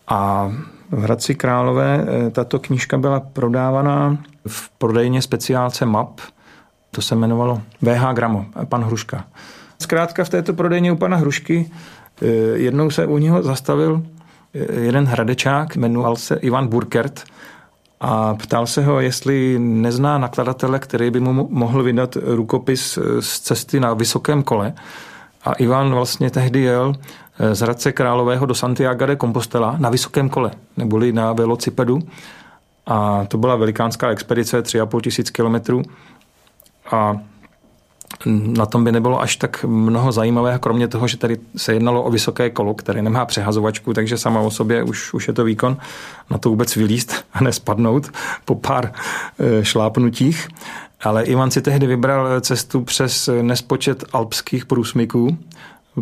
A 0.08 0.52
v 0.92 1.02
Hradci 1.02 1.36
Králové 1.36 2.06
tato 2.32 2.60
knížka 2.60 2.98
byla 2.98 3.20
prodávaná 3.20 4.18
v 4.48 4.70
prodejně 4.70 5.22
speciálce 5.22 5.86
MAP, 5.86 6.22
to 6.92 7.02
se 7.02 7.16
jmenovalo 7.16 7.62
VH 7.82 8.14
Gramo, 8.14 8.46
pan 8.66 8.84
Hruška. 8.84 9.26
Zkrátka 9.82 10.24
v 10.24 10.30
této 10.30 10.54
prodejně 10.54 10.92
u 10.92 10.96
pana 10.96 11.18
Hrušky 11.18 11.72
eh, 12.22 12.26
jednou 12.54 12.90
se 12.90 13.06
u 13.06 13.18
něho 13.18 13.44
zastavil 13.44 14.04
eh, 14.54 14.80
jeden 14.80 15.06
hradečák, 15.06 15.76
jmenoval 15.76 16.16
se 16.16 16.36
Ivan 16.36 16.68
Burkert 16.68 17.24
a 18.02 18.36
ptal 18.36 18.68
se 18.68 18.84
ho, 18.84 19.00
jestli 19.00 19.60
nezná 19.60 20.18
nakladatele, 20.18 20.80
který 20.80 21.12
by 21.12 21.20
mu 21.20 21.48
mohl 21.52 21.84
vydat 21.84 22.18
rukopis 22.22 22.98
eh, 22.98 23.22
z 23.22 23.40
cesty 23.40 23.80
na 23.80 23.94
vysokém 23.94 24.44
kole. 24.44 24.74
A 25.44 25.54
Ivan 25.54 25.94
vlastně 25.94 26.30
tehdy 26.30 26.60
jel 26.62 26.96
z 27.54 27.60
Hradce 27.60 27.92
Králového 27.92 28.46
do 28.46 28.56
Santiago 28.56 29.06
de 29.06 29.18
Compostela 29.18 29.76
na 29.80 29.90
vysokém 29.90 30.30
kole, 30.30 30.52
neboli 30.78 31.14
na 31.14 31.34
velocipedu. 31.34 32.00
A 32.86 33.26
to 33.28 33.38
byla 33.38 33.56
velikánská 33.56 34.10
expedice, 34.10 34.62
3,5 34.62 35.02
tisíc 35.02 35.30
kilometrů. 35.30 35.82
A 36.92 37.18
na 38.26 38.66
tom 38.66 38.84
by 38.84 38.92
nebylo 38.92 39.22
až 39.22 39.36
tak 39.36 39.64
mnoho 39.64 40.12
zajímavého, 40.12 40.60
kromě 40.60 40.88
toho, 40.88 41.08
že 41.08 41.18
tady 41.18 41.38
se 41.58 41.74
jednalo 41.74 42.04
o 42.04 42.12
vysoké 42.12 42.50
kolo, 42.50 42.74
které 42.74 43.02
nemá 43.02 43.26
přehazovačku, 43.26 43.94
takže 43.94 44.18
sama 44.18 44.40
o 44.40 44.52
sobě 44.52 44.84
už, 44.84 45.14
už 45.14 45.28
je 45.28 45.34
to 45.34 45.44
výkon 45.44 45.78
na 46.30 46.38
to 46.38 46.50
vůbec 46.50 46.76
vylíst 46.76 47.26
a 47.34 47.44
nespadnout 47.44 48.12
po 48.46 48.56
pár 48.56 48.92
e, 49.40 49.66
šlápnutích. 49.66 50.48
Ale 51.04 51.24
Ivan 51.24 51.52
si 51.52 51.62
tehdy 51.62 51.88
vybral 51.88 52.42
cestu 52.42 52.82
přes 52.82 53.30
nespočet 53.42 54.04
alpských 54.14 54.66
průsmyků, 54.66 55.38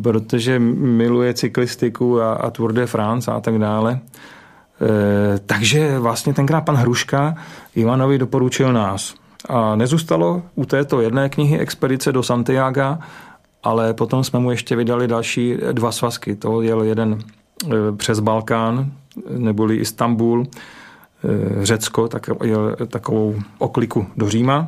protože 0.02 0.60
miluje 0.60 1.34
cyklistiku 1.34 2.22
a, 2.22 2.34
a 2.34 2.50
Tour 2.50 2.74
de 2.74 2.88
France 2.88 3.32
a 3.32 3.40
tak 3.40 3.58
dále. 3.60 4.00
E, 4.82 5.40
takže 5.40 6.00
vlastně 6.00 6.34
tenkrát 6.34 6.62
pan 6.62 6.76
Hruška 6.76 7.36
Ivanovi 7.76 8.18
doporučil 8.18 8.74
nás– 8.74 9.14
a 9.50 9.76
nezůstalo 9.76 10.42
u 10.56 10.66
této 10.66 11.02
jedné 11.02 11.30
knihy 11.30 11.60
Expedice 11.60 12.12
do 12.12 12.24
Santiago, 12.24 12.98
ale 13.64 13.94
potom 13.94 14.24
jsme 14.24 14.40
mu 14.40 14.52
ještě 14.52 14.76
vydali 14.76 15.08
další 15.08 15.58
dva 15.72 15.92
svazky. 15.92 16.36
To 16.36 16.62
jel 16.62 16.84
jeden 16.84 17.20
e, 17.66 17.68
přes 17.98 18.20
Balkán, 18.20 18.92
neboli 19.30 19.76
Istanbul, 19.76 20.48
e, 20.48 21.66
Řecko, 21.66 22.08
tak 22.08 22.30
jel 22.44 22.76
takovou 22.88 23.36
okliku 23.58 24.08
do 24.18 24.30
Říma. 24.30 24.68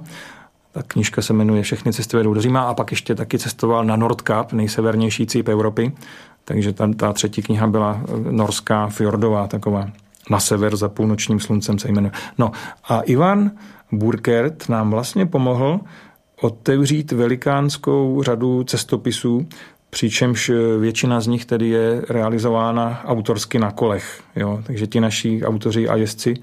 Ta 0.72 0.84
knižka 0.84 1.22
se 1.22 1.34
jmenuje 1.34 1.64
Všechny 1.64 1.94
cesty 1.94 2.18
vedou 2.18 2.34
do 2.34 2.42
Říma 2.42 2.62
a 2.62 2.74
pak 2.74 2.92
ještě 2.92 3.16
taky 3.16 3.40
cestoval 3.40 3.86
na 3.86 3.96
Nordkap, 3.96 4.54
nejsevernější 4.54 5.28
cíp 5.28 5.48
Evropy. 5.48 5.92
Takže 6.46 6.74
ta, 6.74 6.90
ta 6.98 7.14
třetí 7.14 7.42
kniha 7.42 7.68
byla 7.68 8.02
norská, 8.32 8.88
fjordová, 8.88 9.48
taková 9.48 9.90
na 10.30 10.40
sever 10.40 10.76
za 10.76 10.90
půlnočním 10.90 11.40
sluncem 11.40 11.80
se 11.80 11.92
jmenuje. 11.92 12.12
No 12.38 12.52
a 12.90 13.02
Ivan 13.02 13.52
Burkert 13.92 14.70
nám 14.70 14.92
vlastně 14.92 15.26
pomohl 15.26 15.80
otevřít 16.42 17.12
velikánskou 17.12 18.24
řadu 18.24 18.64
cestopisů, 18.64 19.48
přičemž 19.90 20.52
většina 20.80 21.22
z 21.22 21.28
nich 21.28 21.46
tedy 21.46 21.70
je 21.70 22.02
realizována 22.10 23.02
autorsky 23.06 23.60
na 23.60 23.72
kolech. 23.72 24.22
Jo? 24.36 24.60
Takže 24.64 24.88
ti 24.88 25.00
naši 25.00 25.42
autoři 25.44 25.90
a 25.90 25.96
jezdci 25.96 26.34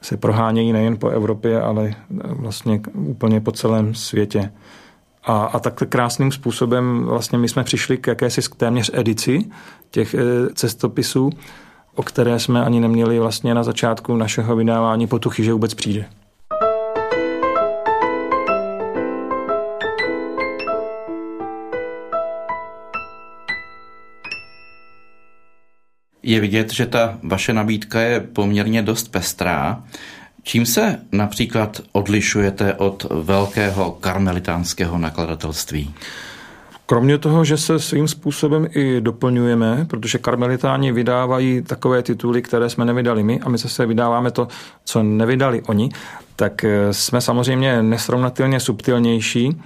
se 0.00 0.16
prohánějí 0.16 0.72
nejen 0.72 0.96
po 0.96 1.08
Evropě, 1.08 1.60
ale 1.60 1.94
vlastně 2.24 2.80
úplně 2.94 3.40
po 3.40 3.52
celém 3.52 3.94
světě. 3.94 4.52
A, 5.24 5.44
a 5.44 5.58
takhle 5.58 5.86
krásným 5.86 6.32
způsobem 6.32 7.04
vlastně 7.04 7.38
my 7.38 7.48
jsme 7.48 7.64
přišli 7.64 7.96
k 7.96 8.06
jakési 8.06 8.40
téměř 8.56 8.90
edici 8.94 9.50
těch 9.90 10.14
eh, 10.14 10.20
cestopisů, 10.54 11.30
o 11.94 12.02
které 12.02 12.38
jsme 12.38 12.64
ani 12.64 12.80
neměli 12.80 13.18
vlastně 13.18 13.54
na 13.54 13.62
začátku 13.62 14.16
našeho 14.16 14.56
vydávání 14.56 15.06
potuchy, 15.06 15.44
že 15.44 15.52
vůbec 15.52 15.74
přijde. 15.74 16.04
Je 26.30 26.40
vidět, 26.40 26.72
že 26.72 26.86
ta 26.86 27.18
vaše 27.22 27.52
nabídka 27.52 28.00
je 28.00 28.20
poměrně 28.20 28.82
dost 28.82 29.08
pestrá. 29.08 29.82
Čím 30.42 30.66
se 30.66 31.00
například 31.12 31.80
odlišujete 31.92 32.74
od 32.74 33.06
velkého 33.10 33.90
karmelitánského 33.90 34.98
nakladatelství? 34.98 35.94
Kromě 36.86 37.18
toho, 37.18 37.44
že 37.44 37.56
se 37.56 37.78
svým 37.78 38.08
způsobem 38.08 38.68
i 38.70 39.00
doplňujeme, 39.00 39.86
protože 39.90 40.18
karmelitáni 40.18 40.92
vydávají 40.92 41.62
takové 41.62 42.02
tituly, 42.02 42.42
které 42.42 42.70
jsme 42.70 42.84
nevydali 42.84 43.22
my 43.22 43.40
a 43.40 43.48
my 43.48 43.58
zase 43.58 43.86
vydáváme 43.86 44.30
to, 44.30 44.48
co 44.84 45.02
nevydali 45.02 45.62
oni, 45.62 45.90
tak 46.36 46.64
eh, 46.64 46.92
jsme 46.92 47.20
samozřejmě 47.20 47.82
nesrovnatelně 47.82 48.60
subtilnější, 48.60 49.60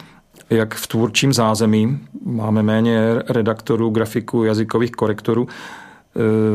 jak 0.51 0.75
v 0.75 0.87
tvůrčím 0.87 1.33
zázemí. 1.33 1.99
Máme 2.25 2.63
méně 2.63 3.01
redaktorů, 3.29 3.91
grafiků, 3.91 4.45
jazykových 4.45 4.91
korektorů, 4.91 5.49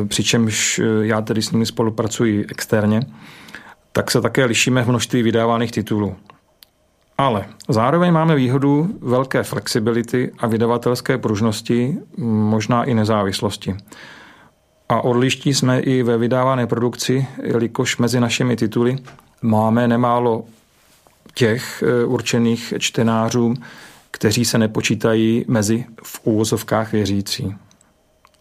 přičemž 0.08 0.80
eh, 0.80 0.84
já 1.02 1.22
tedy 1.22 1.42
s 1.42 1.52
nimi 1.52 1.66
spolupracuji 1.66 2.46
externě, 2.50 3.02
tak 3.92 4.12
se 4.12 4.22
také 4.22 4.46
lišíme 4.46 4.84
v 4.84 4.88
množství 4.88 5.24
vydávaných 5.24 5.72
titulů. 5.72 6.16
Ale 7.18 7.46
zároveň 7.70 8.14
máme 8.14 8.36
výhodu 8.36 8.98
velké 9.02 9.44
flexibility 9.44 10.32
a 10.40 10.48
vydavatelské 10.48 11.18
pružnosti, 11.18 11.98
možná 12.18 12.84
i 12.84 12.94
nezávislosti. 12.94 13.76
A 14.90 15.02
odliští 15.02 15.54
jsme 15.54 15.80
i 15.80 16.04
ve 16.04 16.18
vydávané 16.18 16.68
produkci, 16.68 17.28
jelikož 17.44 17.98
mezi 17.98 18.20
našimi 18.20 18.56
tituly 18.56 18.98
máme 19.42 19.88
nemálo 19.88 20.44
těch 21.34 21.84
eh, 21.84 22.06
určených 22.06 22.74
čtenářům, 22.80 23.56
kteří 24.12 24.46
se 24.46 24.58
nepočítají 24.58 25.46
mezi 25.48 25.86
v 26.04 26.20
úvozovkách 26.24 26.92
věřící. 26.92 27.56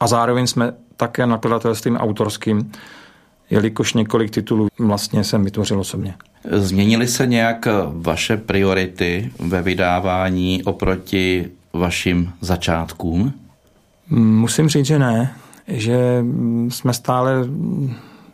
A 0.00 0.06
zároveň 0.06 0.46
jsme 0.46 0.72
také 0.96 1.26
nakladatelstvím 1.26 1.96
autorským, 1.96 2.72
jelikož 3.50 3.94
několik 3.94 4.30
titulů 4.30 4.68
vlastně 4.78 5.24
jsem 5.24 5.44
vytvořil 5.44 5.80
osobně. 5.80 6.14
Změnily 6.50 7.06
se 7.08 7.26
nějak 7.26 7.68
vaše 7.90 8.36
priority 8.36 9.32
ve 9.38 9.62
vydávání 9.62 10.64
oproti 10.64 11.50
vašim 11.72 12.32
začátkům? 12.40 13.32
Musím 14.10 14.68
říct, 14.68 14.86
že 14.86 14.98
ne, 14.98 15.34
že 15.68 16.24
jsme 16.68 16.92
stále 16.94 17.32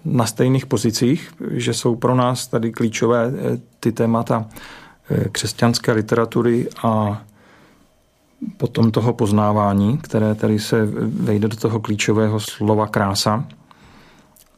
na 0.05 0.27
stejných 0.27 0.67
pozicích, 0.67 1.33
že 1.51 1.75
jsou 1.75 1.97
pro 1.97 2.15
nás 2.15 2.47
tady 2.47 2.73
klíčové 2.73 3.27
eh, 3.27 3.61
ty 3.81 3.93
témata 3.93 4.47
eh, 5.11 5.29
křesťanské 5.29 5.93
literatury 5.93 6.69
a 6.83 7.23
potom 8.57 8.91
toho 8.91 9.13
poznávání, 9.13 9.99
které 9.99 10.35
tady 10.35 10.59
se 10.59 10.87
vejde 11.07 11.49
do 11.49 11.57
toho 11.57 11.81
klíčového 11.81 12.41
slova 12.41 12.87
krása. 12.87 13.45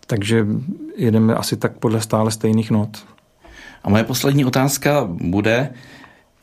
Takže 0.06 0.46
jedeme 0.96 1.34
asi 1.34 1.56
tak 1.56 1.72
podle 1.72 2.00
stále 2.00 2.30
stejných 2.30 2.70
not. 2.70 3.06
A 3.84 3.90
moje 3.90 4.04
poslední 4.04 4.44
otázka 4.44 5.04
bude, 5.08 5.70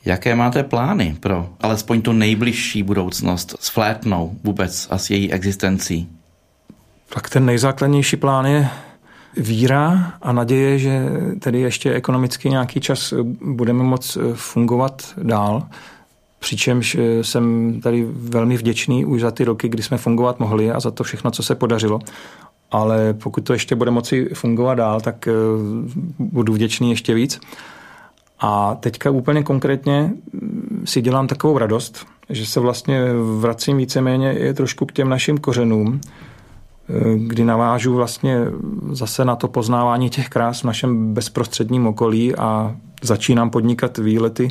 jaké 0.06 0.36
máte 0.36 0.64
plány 0.64 1.18
pro 1.20 1.50
alespoň 1.60 2.02
tu 2.02 2.12
nejbližší 2.12 2.84
budoucnost 2.84 3.56
s 3.60 3.70
Flétnou 3.70 4.36
vůbec 4.44 4.88
a 4.92 4.98
s 4.98 5.10
její 5.10 5.32
existencí? 5.32 6.10
Tak 7.14 7.30
ten 7.30 7.46
nejzákladnější 7.46 8.18
plán 8.18 8.46
je 8.46 8.70
víra 9.38 10.14
a 10.22 10.32
naděje, 10.32 10.80
že 10.80 11.10
tedy 11.40 11.62
ještě 11.62 11.94
ekonomicky 11.94 12.50
nějaký 12.50 12.80
čas 12.80 13.14
budeme 13.42 13.84
moct 13.84 14.18
fungovat 14.34 15.14
dál. 15.24 15.68
Přičemž 16.44 16.98
jsem 17.22 17.74
tady 17.82 18.08
velmi 18.10 18.58
vděčný 18.58 19.06
už 19.06 19.22
za 19.22 19.32
ty 19.32 19.44
roky, 19.44 19.70
kdy 19.70 19.84
jsme 19.84 19.98
fungovat 19.98 20.40
mohli 20.40 20.72
a 20.72 20.80
za 20.80 20.92
to 20.92 21.04
všechno, 21.04 21.32
co 21.32 21.44
se 21.44 21.56
podařilo 21.56 22.00
ale 22.74 23.14
pokud 23.14 23.42
to 23.42 23.54
ještě 23.54 23.76
bude 23.76 23.92
moci 23.92 24.30
fungovat 24.34 24.76
dál, 24.76 25.02
tak 25.02 25.28
eh, 25.28 25.32
budu 26.20 26.54
vděčný 26.54 26.90
ještě 26.90 27.14
víc. 27.14 27.40
A 28.40 28.76
teďka 28.76 29.10
úplně 29.10 29.44
konkrétně 29.44 30.14
mm, 30.34 30.84
si 30.86 31.02
dělám 31.02 31.28
takovou 31.28 31.58
radost, 31.58 32.06
že 32.30 32.46
se 32.46 32.60
vlastně 32.60 33.02
vracím 33.40 33.78
víceméně 33.78 34.54
trošku 34.54 34.86
k 34.86 34.92
těm 34.92 35.10
našim 35.10 35.38
kořenům, 35.38 36.02
eh, 36.02 37.18
kdy 37.18 37.44
navážu 37.44 37.94
vlastně 37.94 38.40
zase 38.92 39.26
na 39.26 39.36
to 39.36 39.48
poznávání 39.48 40.10
těch 40.10 40.30
krás 40.30 40.62
v 40.62 40.64
našem 40.64 41.14
bezprostředním 41.14 41.88
okolí 41.88 42.36
a 42.36 42.76
začínám 43.02 43.50
podnikat 43.50 43.98
výlety 43.98 44.48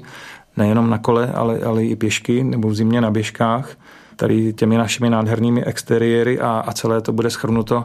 nejenom 0.57 0.91
na 0.91 0.99
kole, 0.99 1.33
ale, 1.35 1.59
ale 1.59 1.85
i 1.85 1.97
pěšky 1.97 2.45
nebo 2.45 2.69
v 2.69 2.75
zimě 2.75 3.01
na 3.01 3.11
běžkách– 3.11 3.77
tady 4.23 4.53
těmi 4.53 4.77
našimi 4.77 5.11
nádhernými 5.11 5.65
exteriéry 5.65 6.41
a, 6.41 6.65
a 6.67 6.73
celé 6.73 7.01
to 7.01 7.13
bude 7.13 7.31
schrnuto 7.31 7.85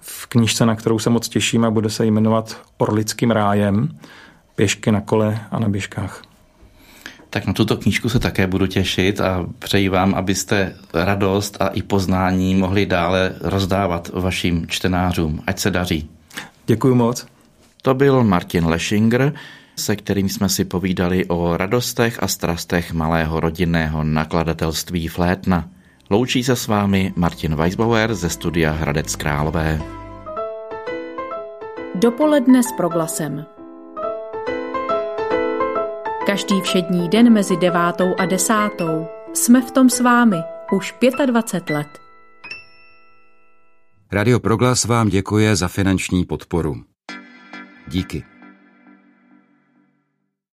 v 0.00 0.26
knížce, 0.26 0.66
na 0.66 0.76
kterou 0.76 0.98
se 0.98 1.10
moc 1.10 1.28
těším 1.28 1.64
a 1.64 1.70
bude 1.70 1.90
se 1.90 2.06
jmenovat 2.06 2.60
Orlickým 2.78 3.30
rájem. 3.30 3.88
Pěšky 4.54 4.92
na 4.92 5.00
kole 5.00 5.40
a 5.50 5.58
na 5.58 5.68
běžkách. 5.68 6.22
Tak 7.30 7.46
na 7.46 7.52
tuto 7.52 7.76
knížku 7.76 8.08
se 8.08 8.18
také 8.18 8.46
budu 8.46 8.66
těšit 8.66 9.20
a 9.20 9.46
přeji 9.58 9.88
vám, 9.88 10.14
abyste 10.14 10.76
radost 10.94 11.56
a 11.60 11.68
i 11.68 11.82
poznání 11.82 12.54
mohli 12.54 12.86
dále 12.86 13.34
rozdávat 13.40 14.10
vašim 14.14 14.66
čtenářům. 14.68 15.42
Ať 15.46 15.58
se 15.58 15.70
daří. 15.70 16.10
Děkuji 16.66 16.94
moc. 16.94 17.26
To 17.82 17.94
byl 17.94 18.24
Martin 18.24 18.66
Lešinger, 18.66 19.32
se 19.76 19.96
kterým 19.96 20.28
jsme 20.28 20.48
si 20.48 20.64
povídali 20.64 21.24
o 21.26 21.56
radostech 21.56 22.22
a 22.22 22.28
strastech 22.28 22.92
malého 22.92 23.40
rodinného 23.40 24.04
nakladatelství 24.04 25.08
Flétna. 25.08 25.68
Loučí 26.10 26.44
se 26.44 26.56
s 26.56 26.66
vámi 26.66 27.12
Martin 27.16 27.54
Weisbauer 27.54 28.14
ze 28.14 28.30
studia 28.30 28.72
Hradec 28.72 29.16
Králové. 29.16 29.80
Dopoledne 31.94 32.62
s 32.62 32.72
proglasem. 32.76 33.46
Každý 36.26 36.60
všední 36.60 37.08
den 37.08 37.32
mezi 37.32 37.56
devátou 37.56 38.14
a 38.18 38.26
desátou 38.26 39.06
jsme 39.34 39.60
v 39.60 39.70
tom 39.70 39.90
s 39.90 40.00
vámi 40.00 40.36
už 40.72 40.94
25 41.26 41.74
let. 41.74 41.88
Radio 44.12 44.40
Proglas 44.40 44.84
vám 44.84 45.08
děkuje 45.08 45.56
za 45.56 45.68
finanční 45.68 46.24
podporu. 46.24 46.74
Díky. 47.88 48.35